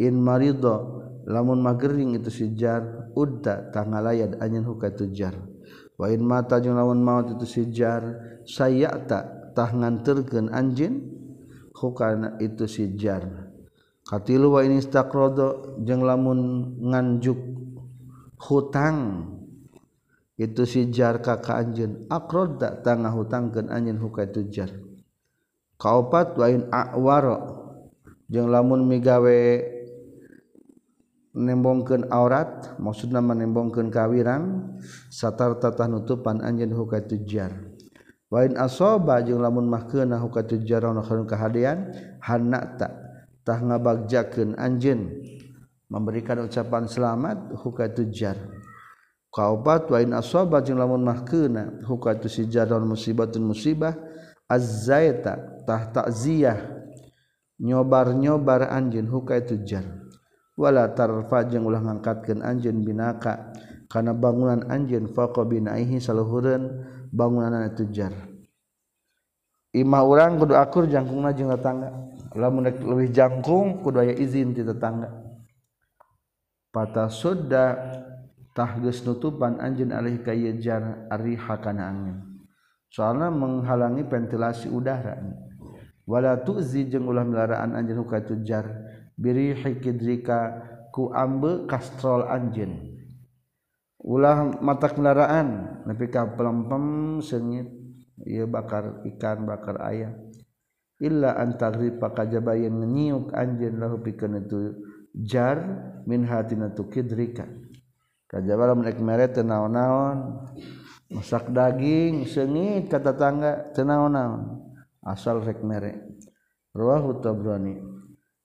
[0.00, 5.36] In marido lamun magering itu si jar udda tangalayad anyen hukatu jar.
[6.00, 8.02] Wa in mata jeung lamun maut itu si jar
[8.48, 10.94] sayata tah nganterkeun anjeun
[11.76, 13.52] hukana itu si jar.
[14.02, 16.40] Katilu wa in istaqrada jeung lamun
[16.82, 17.61] nganjuk
[18.42, 18.98] hutang.
[20.42, 22.08] Itu sijar kakak ka anjeun
[22.58, 24.74] tak tangah hutangkan anjun hukai kaopat
[25.78, 27.36] kaupat wain akwaro
[28.32, 29.38] jeung lamun migawe
[31.36, 34.74] nembongkeun aurat maksudna manembongkeun kawirang
[35.12, 37.52] satar tatah nutupan anjeun hukai tujar
[38.32, 41.92] wain asoba jeung lamun mahkeunna hukai tujar ana khairun kahadean
[42.24, 42.88] hanna ta
[43.44, 45.12] tah ngabagjakeun anjeun.
[45.92, 48.40] Memberikan ucapan selamat huka tujar
[49.28, 53.92] kaubat wa in asaba jeung lamun mahkeuna huka tu sijaron musibatun musibah
[54.48, 56.56] azzaita tah takziyah
[57.60, 59.84] nyobar-nyobar anjeun huka tujar
[60.56, 63.52] wala tarfa jeung ulah ngangkatkeun anjeun binaka
[63.92, 68.16] kana bangunan anjeun faqa binaihi saluhureun bangunan tujar
[69.76, 72.12] imah urang kudu akur jangkungna jeung tetangga.
[72.32, 75.21] Lamun lebih jangkung kudu aya izin ti tetangga
[76.72, 77.76] patah sudah
[78.56, 82.16] tahges nutupan anjin alih kayejar ariha kana angin.
[82.92, 85.16] Soalnya menghalangi ventilasi udara.
[86.04, 88.68] Wala tu'zi jeung ulah melaraan anjeun huka tujar
[89.16, 90.60] biri hikidrika
[90.92, 92.92] ku ambe kastrol anjeun.
[94.02, 97.70] Ulah mata kendaraan nepi ka pelempem sengit
[98.26, 100.12] ieu bakar ikan bakar ayam.
[101.00, 104.74] Illa antagripa kajabayan nyiuk anjeun lahu pikeun itu
[105.12, 105.60] jar
[106.08, 107.44] min hatina tukidrika
[108.32, 110.48] kajabala menek mere teu naon-naon.
[111.12, 114.64] Masak daging sengit ka tetangga teu naon-naon.
[115.04, 116.00] Asal rek mere.
[116.72, 117.76] Rawahu tabrani.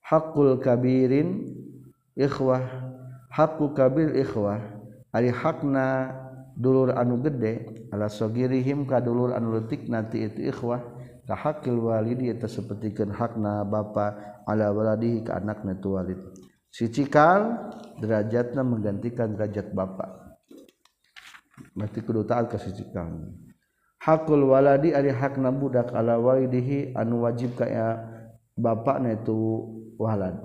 [0.04, 1.48] Haqqul kabirin
[2.20, 2.60] ikhwah.
[3.32, 4.60] Haqqu kabir ikhwah.
[5.16, 6.12] Ari hakna
[6.60, 10.84] dulur anu gede ala sogirihim ka dulur anu leutik nanti itu ikhwah.
[11.24, 16.20] Ka hakil walidi eta sapertikeun hakna bapa ala waladihi ka anakna tu walid.
[16.78, 20.38] si cikal derajatnya menggantikan derajat bapak.
[21.74, 23.34] Berarti kudu taat ka si cikal
[23.98, 27.66] hakul waladi ari hakna budak ala walidihi anu wajib ka
[28.54, 29.66] bapakna itu
[29.98, 30.38] walad.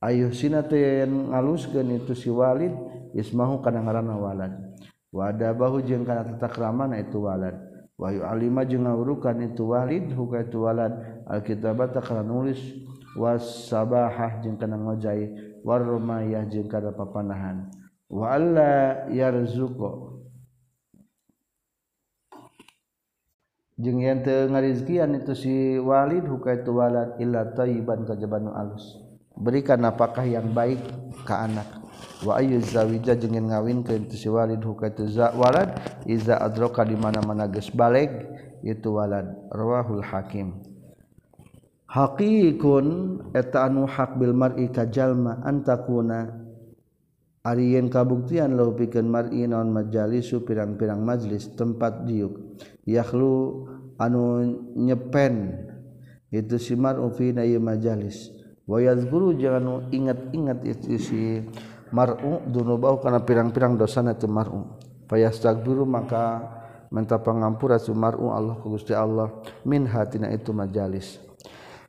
[0.00, 2.72] Ayuh sina teh ngaluskeun itu si walid
[3.12, 4.52] ismahu kana ngaranna walad.
[5.12, 7.56] Wa adabahu jeung kana tata kramana itu walad.
[7.96, 10.92] Wa alima jeung ngawurukan itu walid huka itu walad.
[11.28, 12.60] Alkitabata kana nulis.
[13.16, 15.56] wasabahah jeung kana ngojai.
[15.66, 17.66] Warrumayah jeung kada papanahan.
[18.06, 20.22] Wa alla yarzuqo
[23.74, 29.02] jeung yen teu ngarizkian itu si walid huka itu walad illa thayyiban kajabanu alus.
[29.34, 30.78] Berikan apakah yang baik
[31.26, 31.66] ke anak.
[32.22, 35.74] Wa ayu zawija jeung yen ngawinkeun itu si walid huka itu za walad
[36.06, 38.14] iza adroka di mana-mana geus balik
[38.62, 39.26] itu walad.
[39.50, 40.75] Rawahul hakim.
[41.86, 42.86] haqiun
[43.34, 46.46] eta anu hak Bil mari kajallma antakuna
[47.46, 52.58] Ariyen kabuktian lo pikeun mari naon majalisu pirang-pirang majlis tempat diuk.
[52.82, 53.62] Yakhlu
[54.02, 55.54] anu nyepen
[56.34, 58.34] itu simar fi na majalis.
[58.66, 61.38] Wa yazkuru jangan ingat-ingat itu si
[61.94, 64.82] mar'u dunubau kana pirang-pirang dosana teu mar'u.
[65.06, 66.42] Fayastagbiru maka
[66.90, 69.30] minta pangampura sumar'u Allah ku Gusti Allah
[69.62, 71.25] min hatina itu majalis.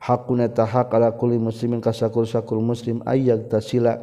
[0.08, 4.00] hakuna tahak ala kulli muslimin kasakur-sakur muslim ayyak tasila.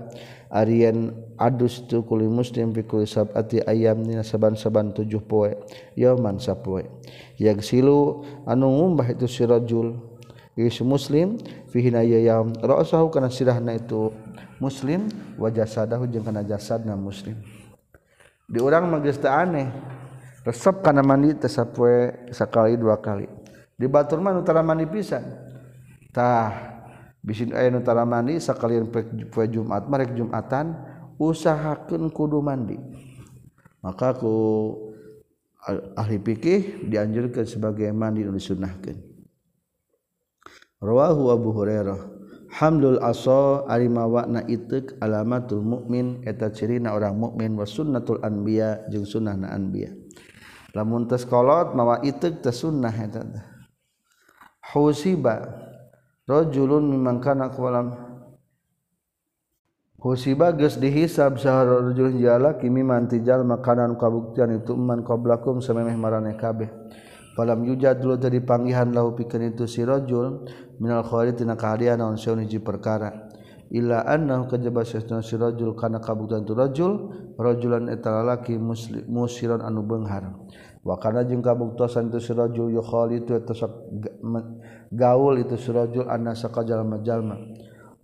[0.55, 5.51] Arian adus tu kulli muslim fi kulli sabati ayam dina saban-saban tujuh poe
[5.99, 6.87] yauman sapoe.
[7.43, 9.99] Yagsilu anu ngumbah itu si rajul.
[10.55, 11.43] Is muslim
[11.75, 12.55] fi hina yaum.
[12.62, 14.14] Ra'sahu kana sirahna itu
[14.62, 17.35] muslim wa jasadahu jeung kana jasadna muslim.
[18.47, 19.67] Di urang mah geus aneh.
[20.47, 23.27] Resep kana mandi teh sapoe sakali dua kali.
[23.75, 25.54] Di batur mah utara tara mandi pisan.
[26.15, 26.54] tah
[27.19, 28.87] bisin aya nu tara mandi sakalian
[29.35, 30.79] poe Jumat marek Jumatan
[31.19, 32.79] usahakeun kudu mandi.
[33.83, 34.33] Maka ku
[35.98, 38.96] ahli fikih dianjurkan sebagai mandi nu disunnahkeun.
[40.85, 42.00] Rawahu Abu Hurairah
[42.60, 49.08] hamdul aso arima mawana itik alamatul mukmin eta cirina orang mukmin wa sunnatul anbiya jeung
[49.08, 49.90] sunnahna anbiya.
[50.77, 53.25] Lamun tes kolot mawa itik tes sunnah eta
[54.75, 55.40] husiba
[56.29, 58.14] rajulun mimman kana qalam
[60.04, 66.37] Husiba geus dihisab sahar jala kimi mimman tijal makanan kabuktian itu man qablakum samemeh marane
[66.37, 66.68] kabeh.
[67.33, 70.44] Falam yujad dulu tadi panggihan lahu pikeun itu si rajul
[70.77, 73.33] minal khairi tina kahadian naon saun hiji perkara.
[73.72, 76.92] Illa annahu kajaba sesna si rajul kana kabuktian tu rajul
[77.40, 80.37] rajulan eta lalaki muslim musiron anu beunghar
[80.85, 83.56] wa kana jeung kabuktosan itu si rajul yukhalitu eta
[84.93, 87.37] gaul itu surajul anna kajalma-jalma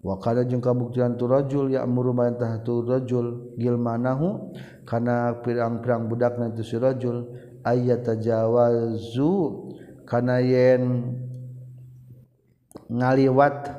[0.00, 4.56] wa kana jeung kabuktian tu rajul ya amuru mantah tu rajul gilmanahu
[4.88, 7.28] kana pirang-pirang budakna itu si rajul
[7.68, 9.36] ayatajawazu
[10.08, 11.14] kana yen
[12.88, 13.76] ngaliwat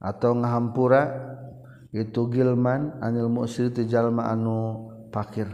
[0.00, 1.30] atau ngahampura
[1.90, 5.50] itu gilman anil musir ti jalma anu pakir.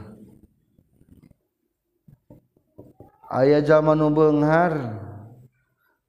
[3.27, 5.03] Aya jalma nu beunghar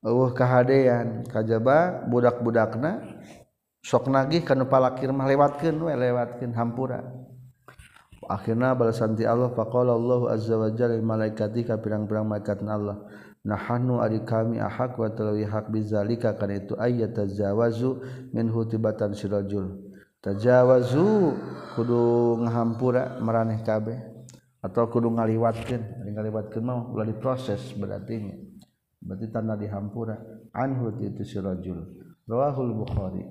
[0.07, 3.03] uh kehaan kajba budak-budakna
[3.83, 7.03] sok nagih kanupalakir mah lewatkan we lewatkan hampura.
[8.27, 13.07] Akhirnya balasanti Allah faqala Allah azza wa jalla malaikati ka pirang-pirang malaikat Allah
[13.47, 18.03] nahanu ari kami ahak wa talawi hak bizalika kana itu ayat tajawazu
[18.35, 19.79] min hutibatan sirajul.
[20.19, 21.39] Tajawazu
[21.79, 22.03] kudu
[22.43, 23.95] ngahampura maraneh kabeh
[24.59, 26.11] atau kudu ngaliwatkeun.
[26.11, 28.46] Ngaliwatkeun mah ulah diproses berarti
[29.01, 30.17] berarti tanda dihampura.
[30.53, 31.83] Anhu itu si rajul.
[32.27, 33.23] Rawahul bukhari.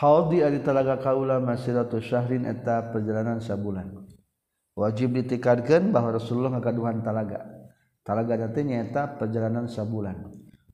[0.00, 4.08] Haudi ari talaga kaula masiratu syahrin eta perjalanan sabulan.
[4.72, 7.44] Wajib ditikadkeun bahwa Rasulullah ngakaduhan talaga.
[8.00, 10.30] Talaga teh nyaeta perjalanan sabulan.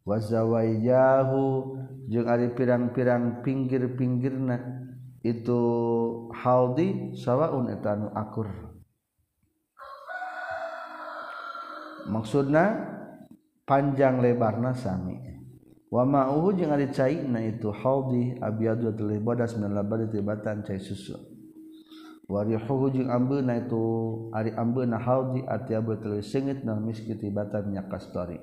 [0.06, 1.42] Wazawaijahu
[2.06, 4.86] jeung ari pirang-pirang pinggir-pinggirna.
[5.26, 5.58] Itu
[6.30, 8.75] haudi sawaun eta anu akur.
[12.08, 12.64] maksudna
[13.66, 15.18] panjang lebarna sami.
[15.86, 21.14] Wama uhu jeung ari caina itu haudi abyadu tuluy bodas min labari tibatan cai susu.
[22.26, 23.84] Warihuhu jeung ambeuna itu
[24.34, 28.34] ari ambeuna haudi atyabu tuluy sengit na miski tibatan nya kastori.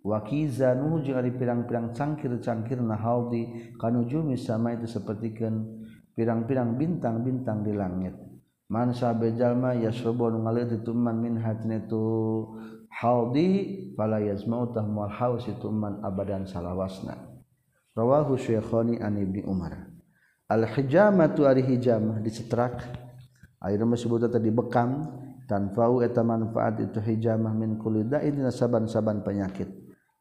[0.00, 5.84] Wakizanu jeung ari pirang-pirang cangkir-cangkir na haudi kanujumi sama itu sapertikeun
[6.16, 8.16] pirang-pirang bintang-bintang di langit.
[8.72, 11.84] Man sabe jalma yasrubu ngaleuh tuman min hatina
[12.98, 13.48] haldi
[13.94, 17.14] fala yazma'u tahmal haus itu man abadan salawasna.
[17.94, 19.90] Rawahu syekhani an ibni umar.
[20.50, 22.82] Al hijamatu ari hijamah dicetrak
[23.62, 23.98] ayeuna mah
[24.30, 24.90] tadi bekam
[25.46, 29.70] tanfa'u eta manfaat itu hijamah min kulli da'in saban-saban penyakit.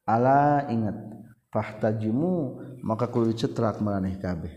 [0.06, 0.96] Ala ingat
[1.50, 2.34] fahtajimu
[2.86, 4.54] maka kudu dicetrak maraneh kabeh.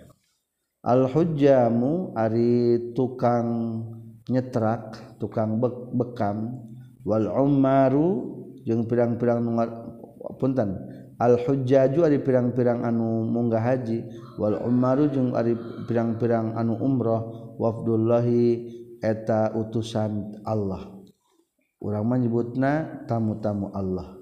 [0.80, 3.48] Al hujjamu ari tukang
[4.32, 5.60] nyetrak tukang
[5.92, 6.69] bekam
[7.04, 8.08] Walmaru
[8.64, 9.40] jeung pirang-pirang
[10.36, 10.76] punten.
[11.20, 14.04] Al-hujaju ari pirang-pirang anu munggah haji.
[14.40, 15.52] Wal Umaru jeung ari
[15.84, 18.72] pirang-pirang anu umroh wafdullahi
[19.04, 20.88] eta utusan Allah.
[21.80, 24.16] Orang menyebutna tamu-tamu Allah.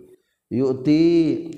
[0.48, 1.02] Yuti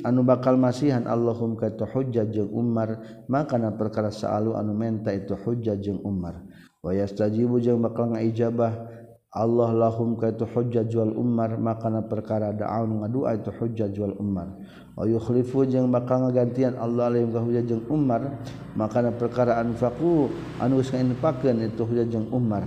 [0.03, 5.37] anu bakal masihan Allahum ka itu hujjah jeung Umar makana perkara saalu anu menta itu
[5.37, 6.43] hujjah jeung Umar.
[6.85, 9.00] Wa yastajibu jeung bakal ngaijabah.
[9.31, 14.59] Allah lahum ka itu hujjah jual Umar makana perkara da'aun ngadua itu hujjah jual Umar
[14.99, 18.43] wa yukhlifu jeung maka ngagantian Allah lahum ka hujjah jeung Umar
[18.75, 22.67] makana perkara anfaqu anu geus ngainfakeun itu hujjah jeung Umar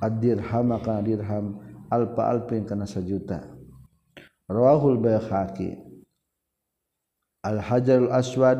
[0.00, 1.60] ad-dirham kana dirham
[1.90, 3.42] alfa alfin kana sajuta.
[4.46, 5.78] Rawahul bayhaqi.
[7.46, 8.58] Al hajarul aswad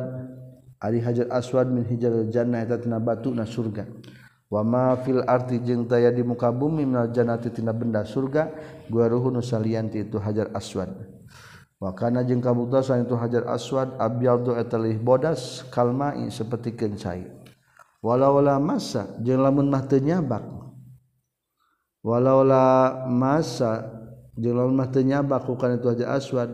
[0.79, 3.87] ari hajar aswad min hijaril jannah eta tina batu na surga.
[4.47, 8.51] wama fil arti jeung daya di muka bumi minal jannati tina benda surga
[8.86, 10.94] gua ruhun salianti itu hajar aswad.
[11.76, 17.28] Wa kana jeung kabutasan itu hajar aswad abyadu etalih bodas kalmai seperti kencai.
[18.01, 20.47] Walaula masa jeung lamun mah teu nyabak.
[22.07, 23.92] Walaula masa
[24.38, 26.51] jeung lamun mah teu nyabak ku kana itu hajar aswad.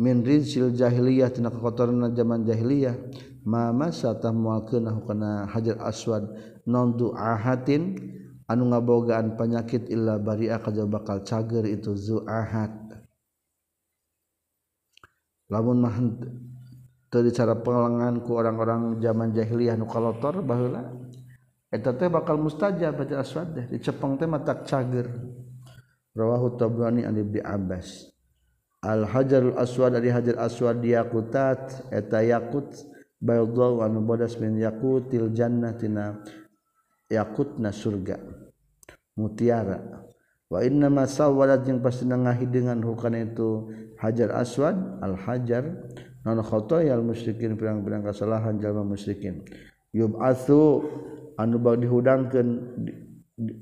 [0.00, 2.96] Min rizil jahiliyah tina kotoran zaman jahiliyah.
[3.44, 6.24] muakana hajar aswad
[6.66, 7.98] nondu ahatin
[8.46, 12.70] anu ngabogaan penyakit illa bari'a kajjal bakal cager itu zuahat
[15.52, 15.96] lamun mah
[17.12, 20.88] teu cara pengelangan ku orang-orang zaman jahiliyah nu kalotor baheula
[21.68, 25.12] eta teh bakal mustajab hajar aswad deh dicepeng teh matak cager.
[26.12, 28.12] Rawahu tabrani an ibni abbas.
[28.84, 32.68] Al hajarul aswad dari hajar aswad yakutat eta yakut
[33.22, 36.18] bayallahu anu bodas min yakutil jannah tina
[37.06, 38.18] yakutna surga
[39.14, 40.02] mutiara.
[40.52, 45.64] Wa inna ma sawwalat jeung pasti nangahi dengan hukana itu hajar aswad al hajar
[46.26, 49.46] non khotoyal musyrikin pirang-pirang kesalahan jalma musyrikin.
[49.96, 50.84] Yub'atsu
[51.40, 52.48] anu bag dihudangkeun
[52.84, 52.92] di,
[53.32, 53.52] di,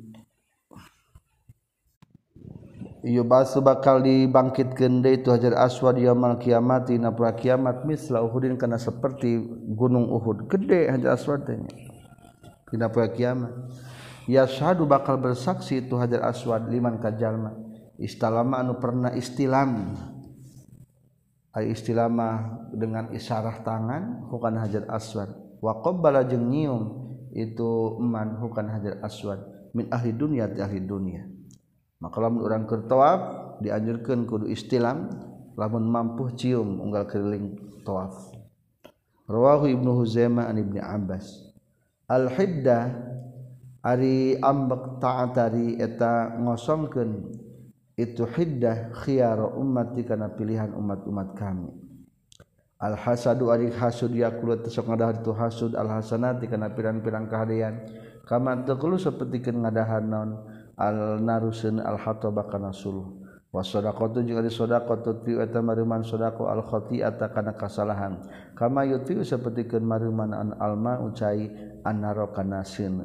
[3.01, 9.41] basu bakal dibangkit gede itu hajar aswad mal kiamati na kiamat mislah Uhudin karena seperti
[9.73, 10.45] gunung Uhud.
[10.53, 11.65] Gede hajar aswadnya
[13.17, 13.53] kiamat.
[14.29, 17.57] Ya syadu bakal bersaksi itu hajar aswad liman kajjalma
[17.97, 19.97] istalama anu pernah istilam.
[21.51, 25.35] Istilama dengan isyarah tangan bukan hajar aswad.
[25.59, 26.83] Waqabbala jeung nyium
[27.35, 29.41] itu eman bukan hajar aswad.
[29.75, 31.40] Min ahli dunia di ahli dunia
[32.01, 33.21] maka lamun orang kertawaf
[33.61, 35.13] dianjurkan kudu istilam
[35.55, 38.33] lamun mampu cium unggal keliling tawaf.
[39.29, 41.29] Rawahu ibnu huzaimah an ibnu abbas.
[42.11, 42.91] Al hiddah
[43.85, 47.31] ari ambek taatari eta ngosongkeun
[47.95, 51.71] itu hiddah khiyar umat kana pilihan umat-umat kami.
[52.81, 57.85] Al hasadu ari hasud yakulu tesok ngadahar itu hasud al hasanati kana pirang-pirang kahadian
[58.25, 60.31] kama teu seperti ngadahan naon
[60.81, 63.21] alnarusun al-hatoba kana suluh
[63.53, 68.23] wa sadaqatu jeung ari sadaqatu ti eta maruman sadaqo al khati'ata kana kasalahan.
[68.57, 71.53] Kama yuti sapertikeun maruman an alma ucai
[71.85, 73.05] annaro kana sin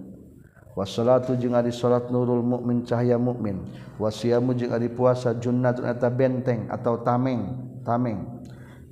[0.75, 3.63] wa salatu jeung ari salat nurul mukmin cahaya mukmin
[3.95, 8.39] wa siamu jeung ari puasa junnatun eta benteng atau tameng tameng.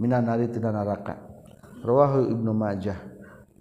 [0.01, 1.21] Minan nari tina neraka
[1.85, 2.97] rawahu ibnu majah.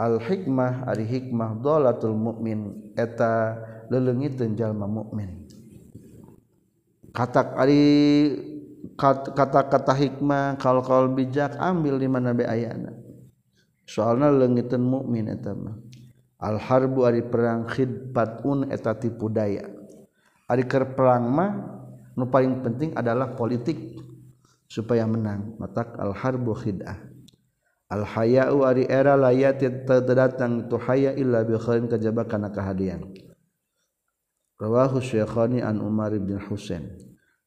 [0.00, 3.54] Al hikmah ari hikmah dolatul mukmin eta
[3.92, 5.44] lelengitjallma mukmin.
[7.12, 7.52] Kata
[9.36, 12.96] kata-kata hikmah kalau-kalau bijak ambil di mana be ayana.
[13.84, 15.28] Soalnya lengitan mukmin
[16.40, 19.68] alharbu ari perang khidbatun eta tipu daya.
[20.48, 21.52] Ari ker perang mah
[22.16, 23.76] nu paling penting adalah politik
[24.64, 25.60] supaya menang.
[25.60, 26.96] Matak alharbu khidah.
[27.92, 33.04] Al haya'u ari era layat terdatang tu haya illa bi khairin kajabakan kehadian
[34.62, 36.94] rawahu syekhani an Umar bin Husain.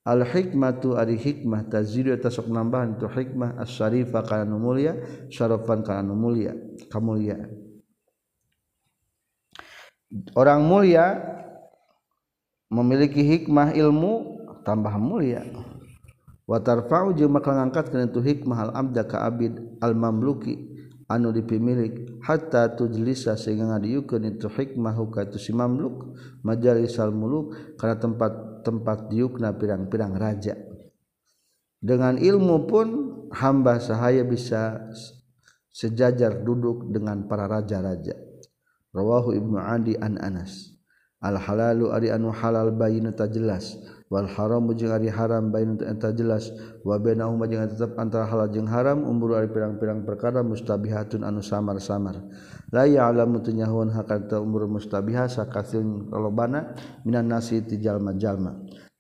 [0.06, 4.94] Al hikmatu ari hikmah tazidu eta sok nambahan tu hikmah as-syarifah kana nu mulia
[5.34, 6.54] syarafan kana nu mulia
[6.94, 7.50] kamuliaan
[10.38, 11.26] orang mulia
[12.70, 14.14] memiliki hikmah ilmu
[14.62, 15.42] tambah mulia.
[16.46, 20.75] Wa tarfa'u jeung maka ngangkat kana tu hikmah al abda ka abid al mamluki
[21.06, 29.14] anu dipimilik hatta tujlisa sehingga ngadiukeun itu hikmah hukatu si mamluk majalisal muluk kana tempat-tempat
[29.14, 30.58] diukna pirang-pirang raja.
[31.86, 32.88] Dengan ilmu pun
[33.30, 34.90] hamba sahaya bisa
[35.70, 38.18] sejajar duduk dengan para raja-raja.
[38.96, 40.74] Rawahu ibnu adi an anas.
[41.22, 43.78] Al halalu ari anu halal bayyinata jelas.
[44.16, 46.56] wal haram jeung ari haram bain eta jelas.
[46.88, 52.24] Wa bainahuma jeung tetep antara halal jeung haram umur ari pirang-pirang perkara mustabihatun anu samar-samar.
[52.72, 56.72] La ya'lamu tunyahuun hakata umur mustabiha sakasin kalobana
[57.04, 58.56] minan nasi ti jalma-jalma.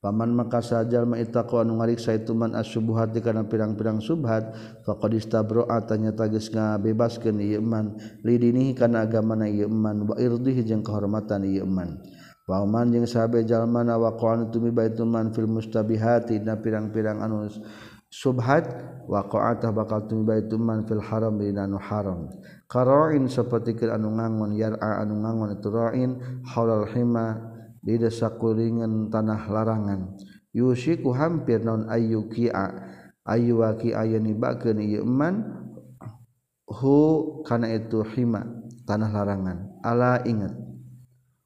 [0.05, 4.53] Paman maka sajalma itaqwa anu ngariksa itu man asubuhat di kana pirang-pirang subhat
[4.85, 7.97] faqad istabro'a atanya tagis ngabebaskeun ieu man.
[8.21, 12.05] Lidinihi kana agamana ieu man wa irdihi jeung kehormatan ieu man.
[12.45, 17.49] Waman jeung sabjallmana wakoan tumi baituman fil mustabihati na pirang-pirang anu
[18.13, 18.69] subhat
[19.09, 22.29] waqaatah bakal tumi baituman fil haram dina anu haram.
[22.69, 26.11] Karoin sapertikeun anu ngangon yar'a anu ngangon itu ra'in
[26.45, 27.49] haulal hima
[27.81, 30.13] di desa kuringan tanah larangan.
[30.53, 32.65] Yusiku hampir non ayyuki'a
[33.25, 35.49] ayyuwaki ayani bakeun ieu man
[36.69, 38.45] hu kana itu hima
[38.85, 39.57] tanah larangan.
[39.81, 40.64] Ala ingat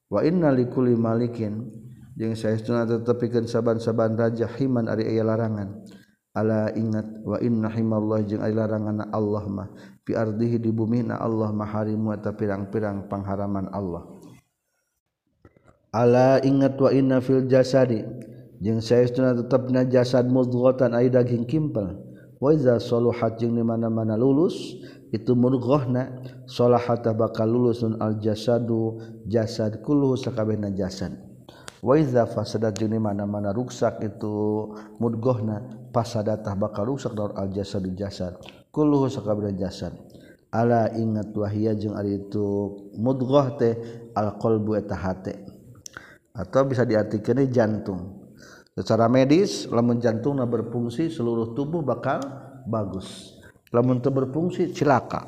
[0.10, 1.70] wa inna likulli malikin.
[2.20, 5.88] Jeung saestuna tetepikeun saban-saban raja himan ari aya larangan.
[6.36, 9.68] Ala ingat wa inna himallah jeung aya laranganna Allah mah.
[10.03, 14.03] Fi ardihi di bumi na Allah mah harimu eta pirang-pirang pangharaman Allah.
[15.95, 18.03] Ala ingat wa inna fil jasadi.
[18.60, 21.95] Jeung saestuna tetepna jasad mudghatan aya daging kimpel.
[22.43, 24.55] Wa iza saluhat jeung di mana-mana lulus
[25.10, 31.18] itu murghna salahata bakal lulusun al jasadu jasad kulluhu sakabehna jasad.
[31.80, 38.38] Wa idza fasadat jeung mana-mana ruksak itu murghna fasadatah bakal rusak daur al jasadu jasad
[38.70, 39.95] kulluhu sakabehna jasad.
[40.49, 43.78] Ala ingat wahia jeung ari itu mudghah teh
[44.18, 45.45] al qalbu eta hate.
[46.34, 48.30] Atau bisa diartikan jantung.
[48.74, 52.22] Secara medis lamun jantungna berfungsi seluruh tubuh bakal
[52.66, 53.38] bagus.
[53.74, 55.26] Lamun teu berfungsi cilaka.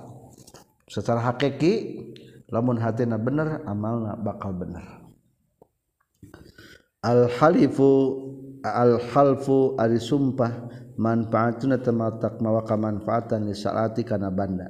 [0.90, 2.04] Secara hakiki
[2.52, 4.84] lamun hatina bener amalna bakal bener.
[7.02, 7.90] Al halifu
[8.62, 10.70] al halfu ari sumpah
[11.00, 14.70] manfaatuna tamatak mawaka manfaatan li salati kana banda.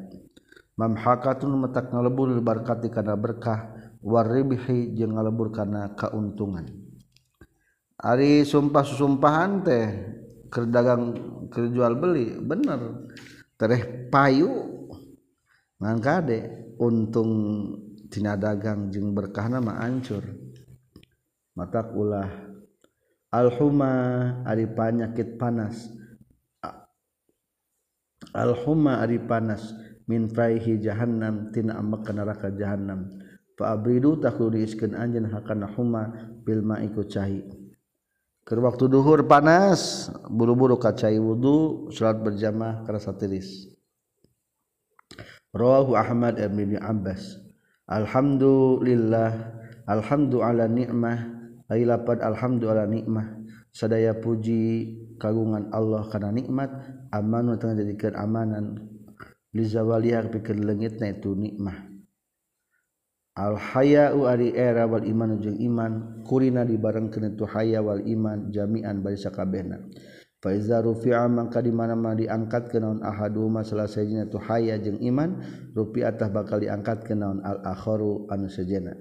[0.80, 6.72] Mamhakatun metak ngalebur barkati kana berkah warribihi jeung ngalebur kana kauntungan.
[8.02, 9.86] Ari sumpah susumpahan teh
[10.50, 11.14] keur dagang
[11.54, 13.10] keur jual beli bener
[13.62, 14.50] tereh payu.
[15.78, 16.40] Ngan kade
[16.82, 17.34] untung
[18.10, 20.26] tina dagang jeung berkahna mah ancur.
[21.54, 22.26] Matak ulah
[23.30, 23.94] alhuma
[24.50, 25.94] ari panyakit panas.
[28.34, 29.78] Alhuma ari panas
[30.10, 33.14] min faihi jahannam tina ambek neraka jahannam.
[33.54, 37.61] Fa abridu takulu diiskeun anjeun hakana huma bil ma'iku cai
[38.52, 43.72] Ke waktu duhur panas, buru-buru kacai wudu, salat berjamaah kerasa tiris.
[45.56, 47.40] Rawahu Ahmad bin Abbas.
[47.88, 49.56] Alhamdulillah,
[49.88, 51.32] alhamdu ala ni'mah,
[51.72, 53.40] ai lapad alhamdu ala nikmah.
[53.72, 56.76] Sadaya puji kagungan Allah karena nikmat,
[57.16, 58.84] amanu tengah jadikan amanan.
[59.56, 61.91] Lizawaliyah pikir lengitna itu nikmah.
[63.42, 69.02] Al-hayau ari era wal iman jeung iman kurina dibareng kana tu haya wal iman jami'an
[69.02, 69.82] bari sakabehna.
[70.38, 75.42] Fa iza rufi'a mangka di mana-mana diangkat kana ahaduma salah sajina tu haya jeung iman
[75.74, 78.94] rufi'atah bakal diangkat kana al akharu anu sajena.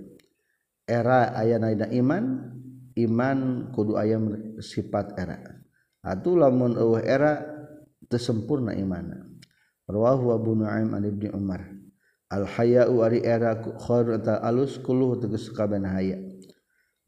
[0.88, 2.24] Era aya na iman
[2.96, 3.38] iman
[3.76, 4.16] kudu aya
[4.64, 5.36] sifat era.
[6.00, 7.44] Atuh lamun eueuh era
[8.08, 9.20] teu sempurna imanna.
[9.84, 11.60] Rawahu Abu Nu'aim an Ibnu Umar.
[12.30, 16.16] alhaya ari erakhorta aluskuluh teges kaben haya.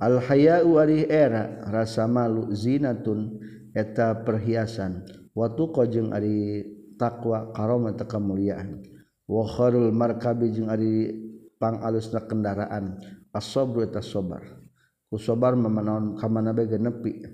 [0.03, 3.39] Alhaya ari era rasa malu zinatun
[3.73, 5.07] eta perhiasan.
[5.33, 6.67] Watu kojeng ari
[7.01, 8.85] takwa karoma kemuliaan
[9.25, 11.09] wa kharul markabi jeung ari
[11.57, 12.99] pang alusna kendaraan.
[13.33, 14.45] As-sabru eta sabar
[15.09, 17.25] ku sabar mamanaon ka mana bae faroji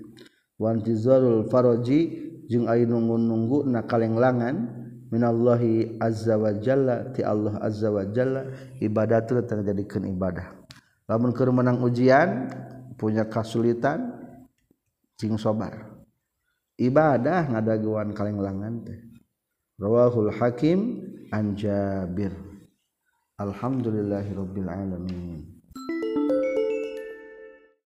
[0.59, 1.99] wa intizarul faraji
[2.47, 8.45] jeung ari nunggu-nunggu na kalenglangan minallahi azza wa jalla ti Allah azza wa jalla
[8.79, 10.55] ibadatul terjadikan ibadah.
[11.09, 12.47] Lamun keur menang ujian
[12.95, 14.13] punya kasulitan
[15.17, 15.99] cing sobar.
[16.79, 18.99] Ibadah ngadaguan kalenglangan teh.
[19.81, 21.03] Rawahul hakim
[21.33, 22.31] an jabir.
[23.39, 25.58] Alhamdulillahirabbil alamin.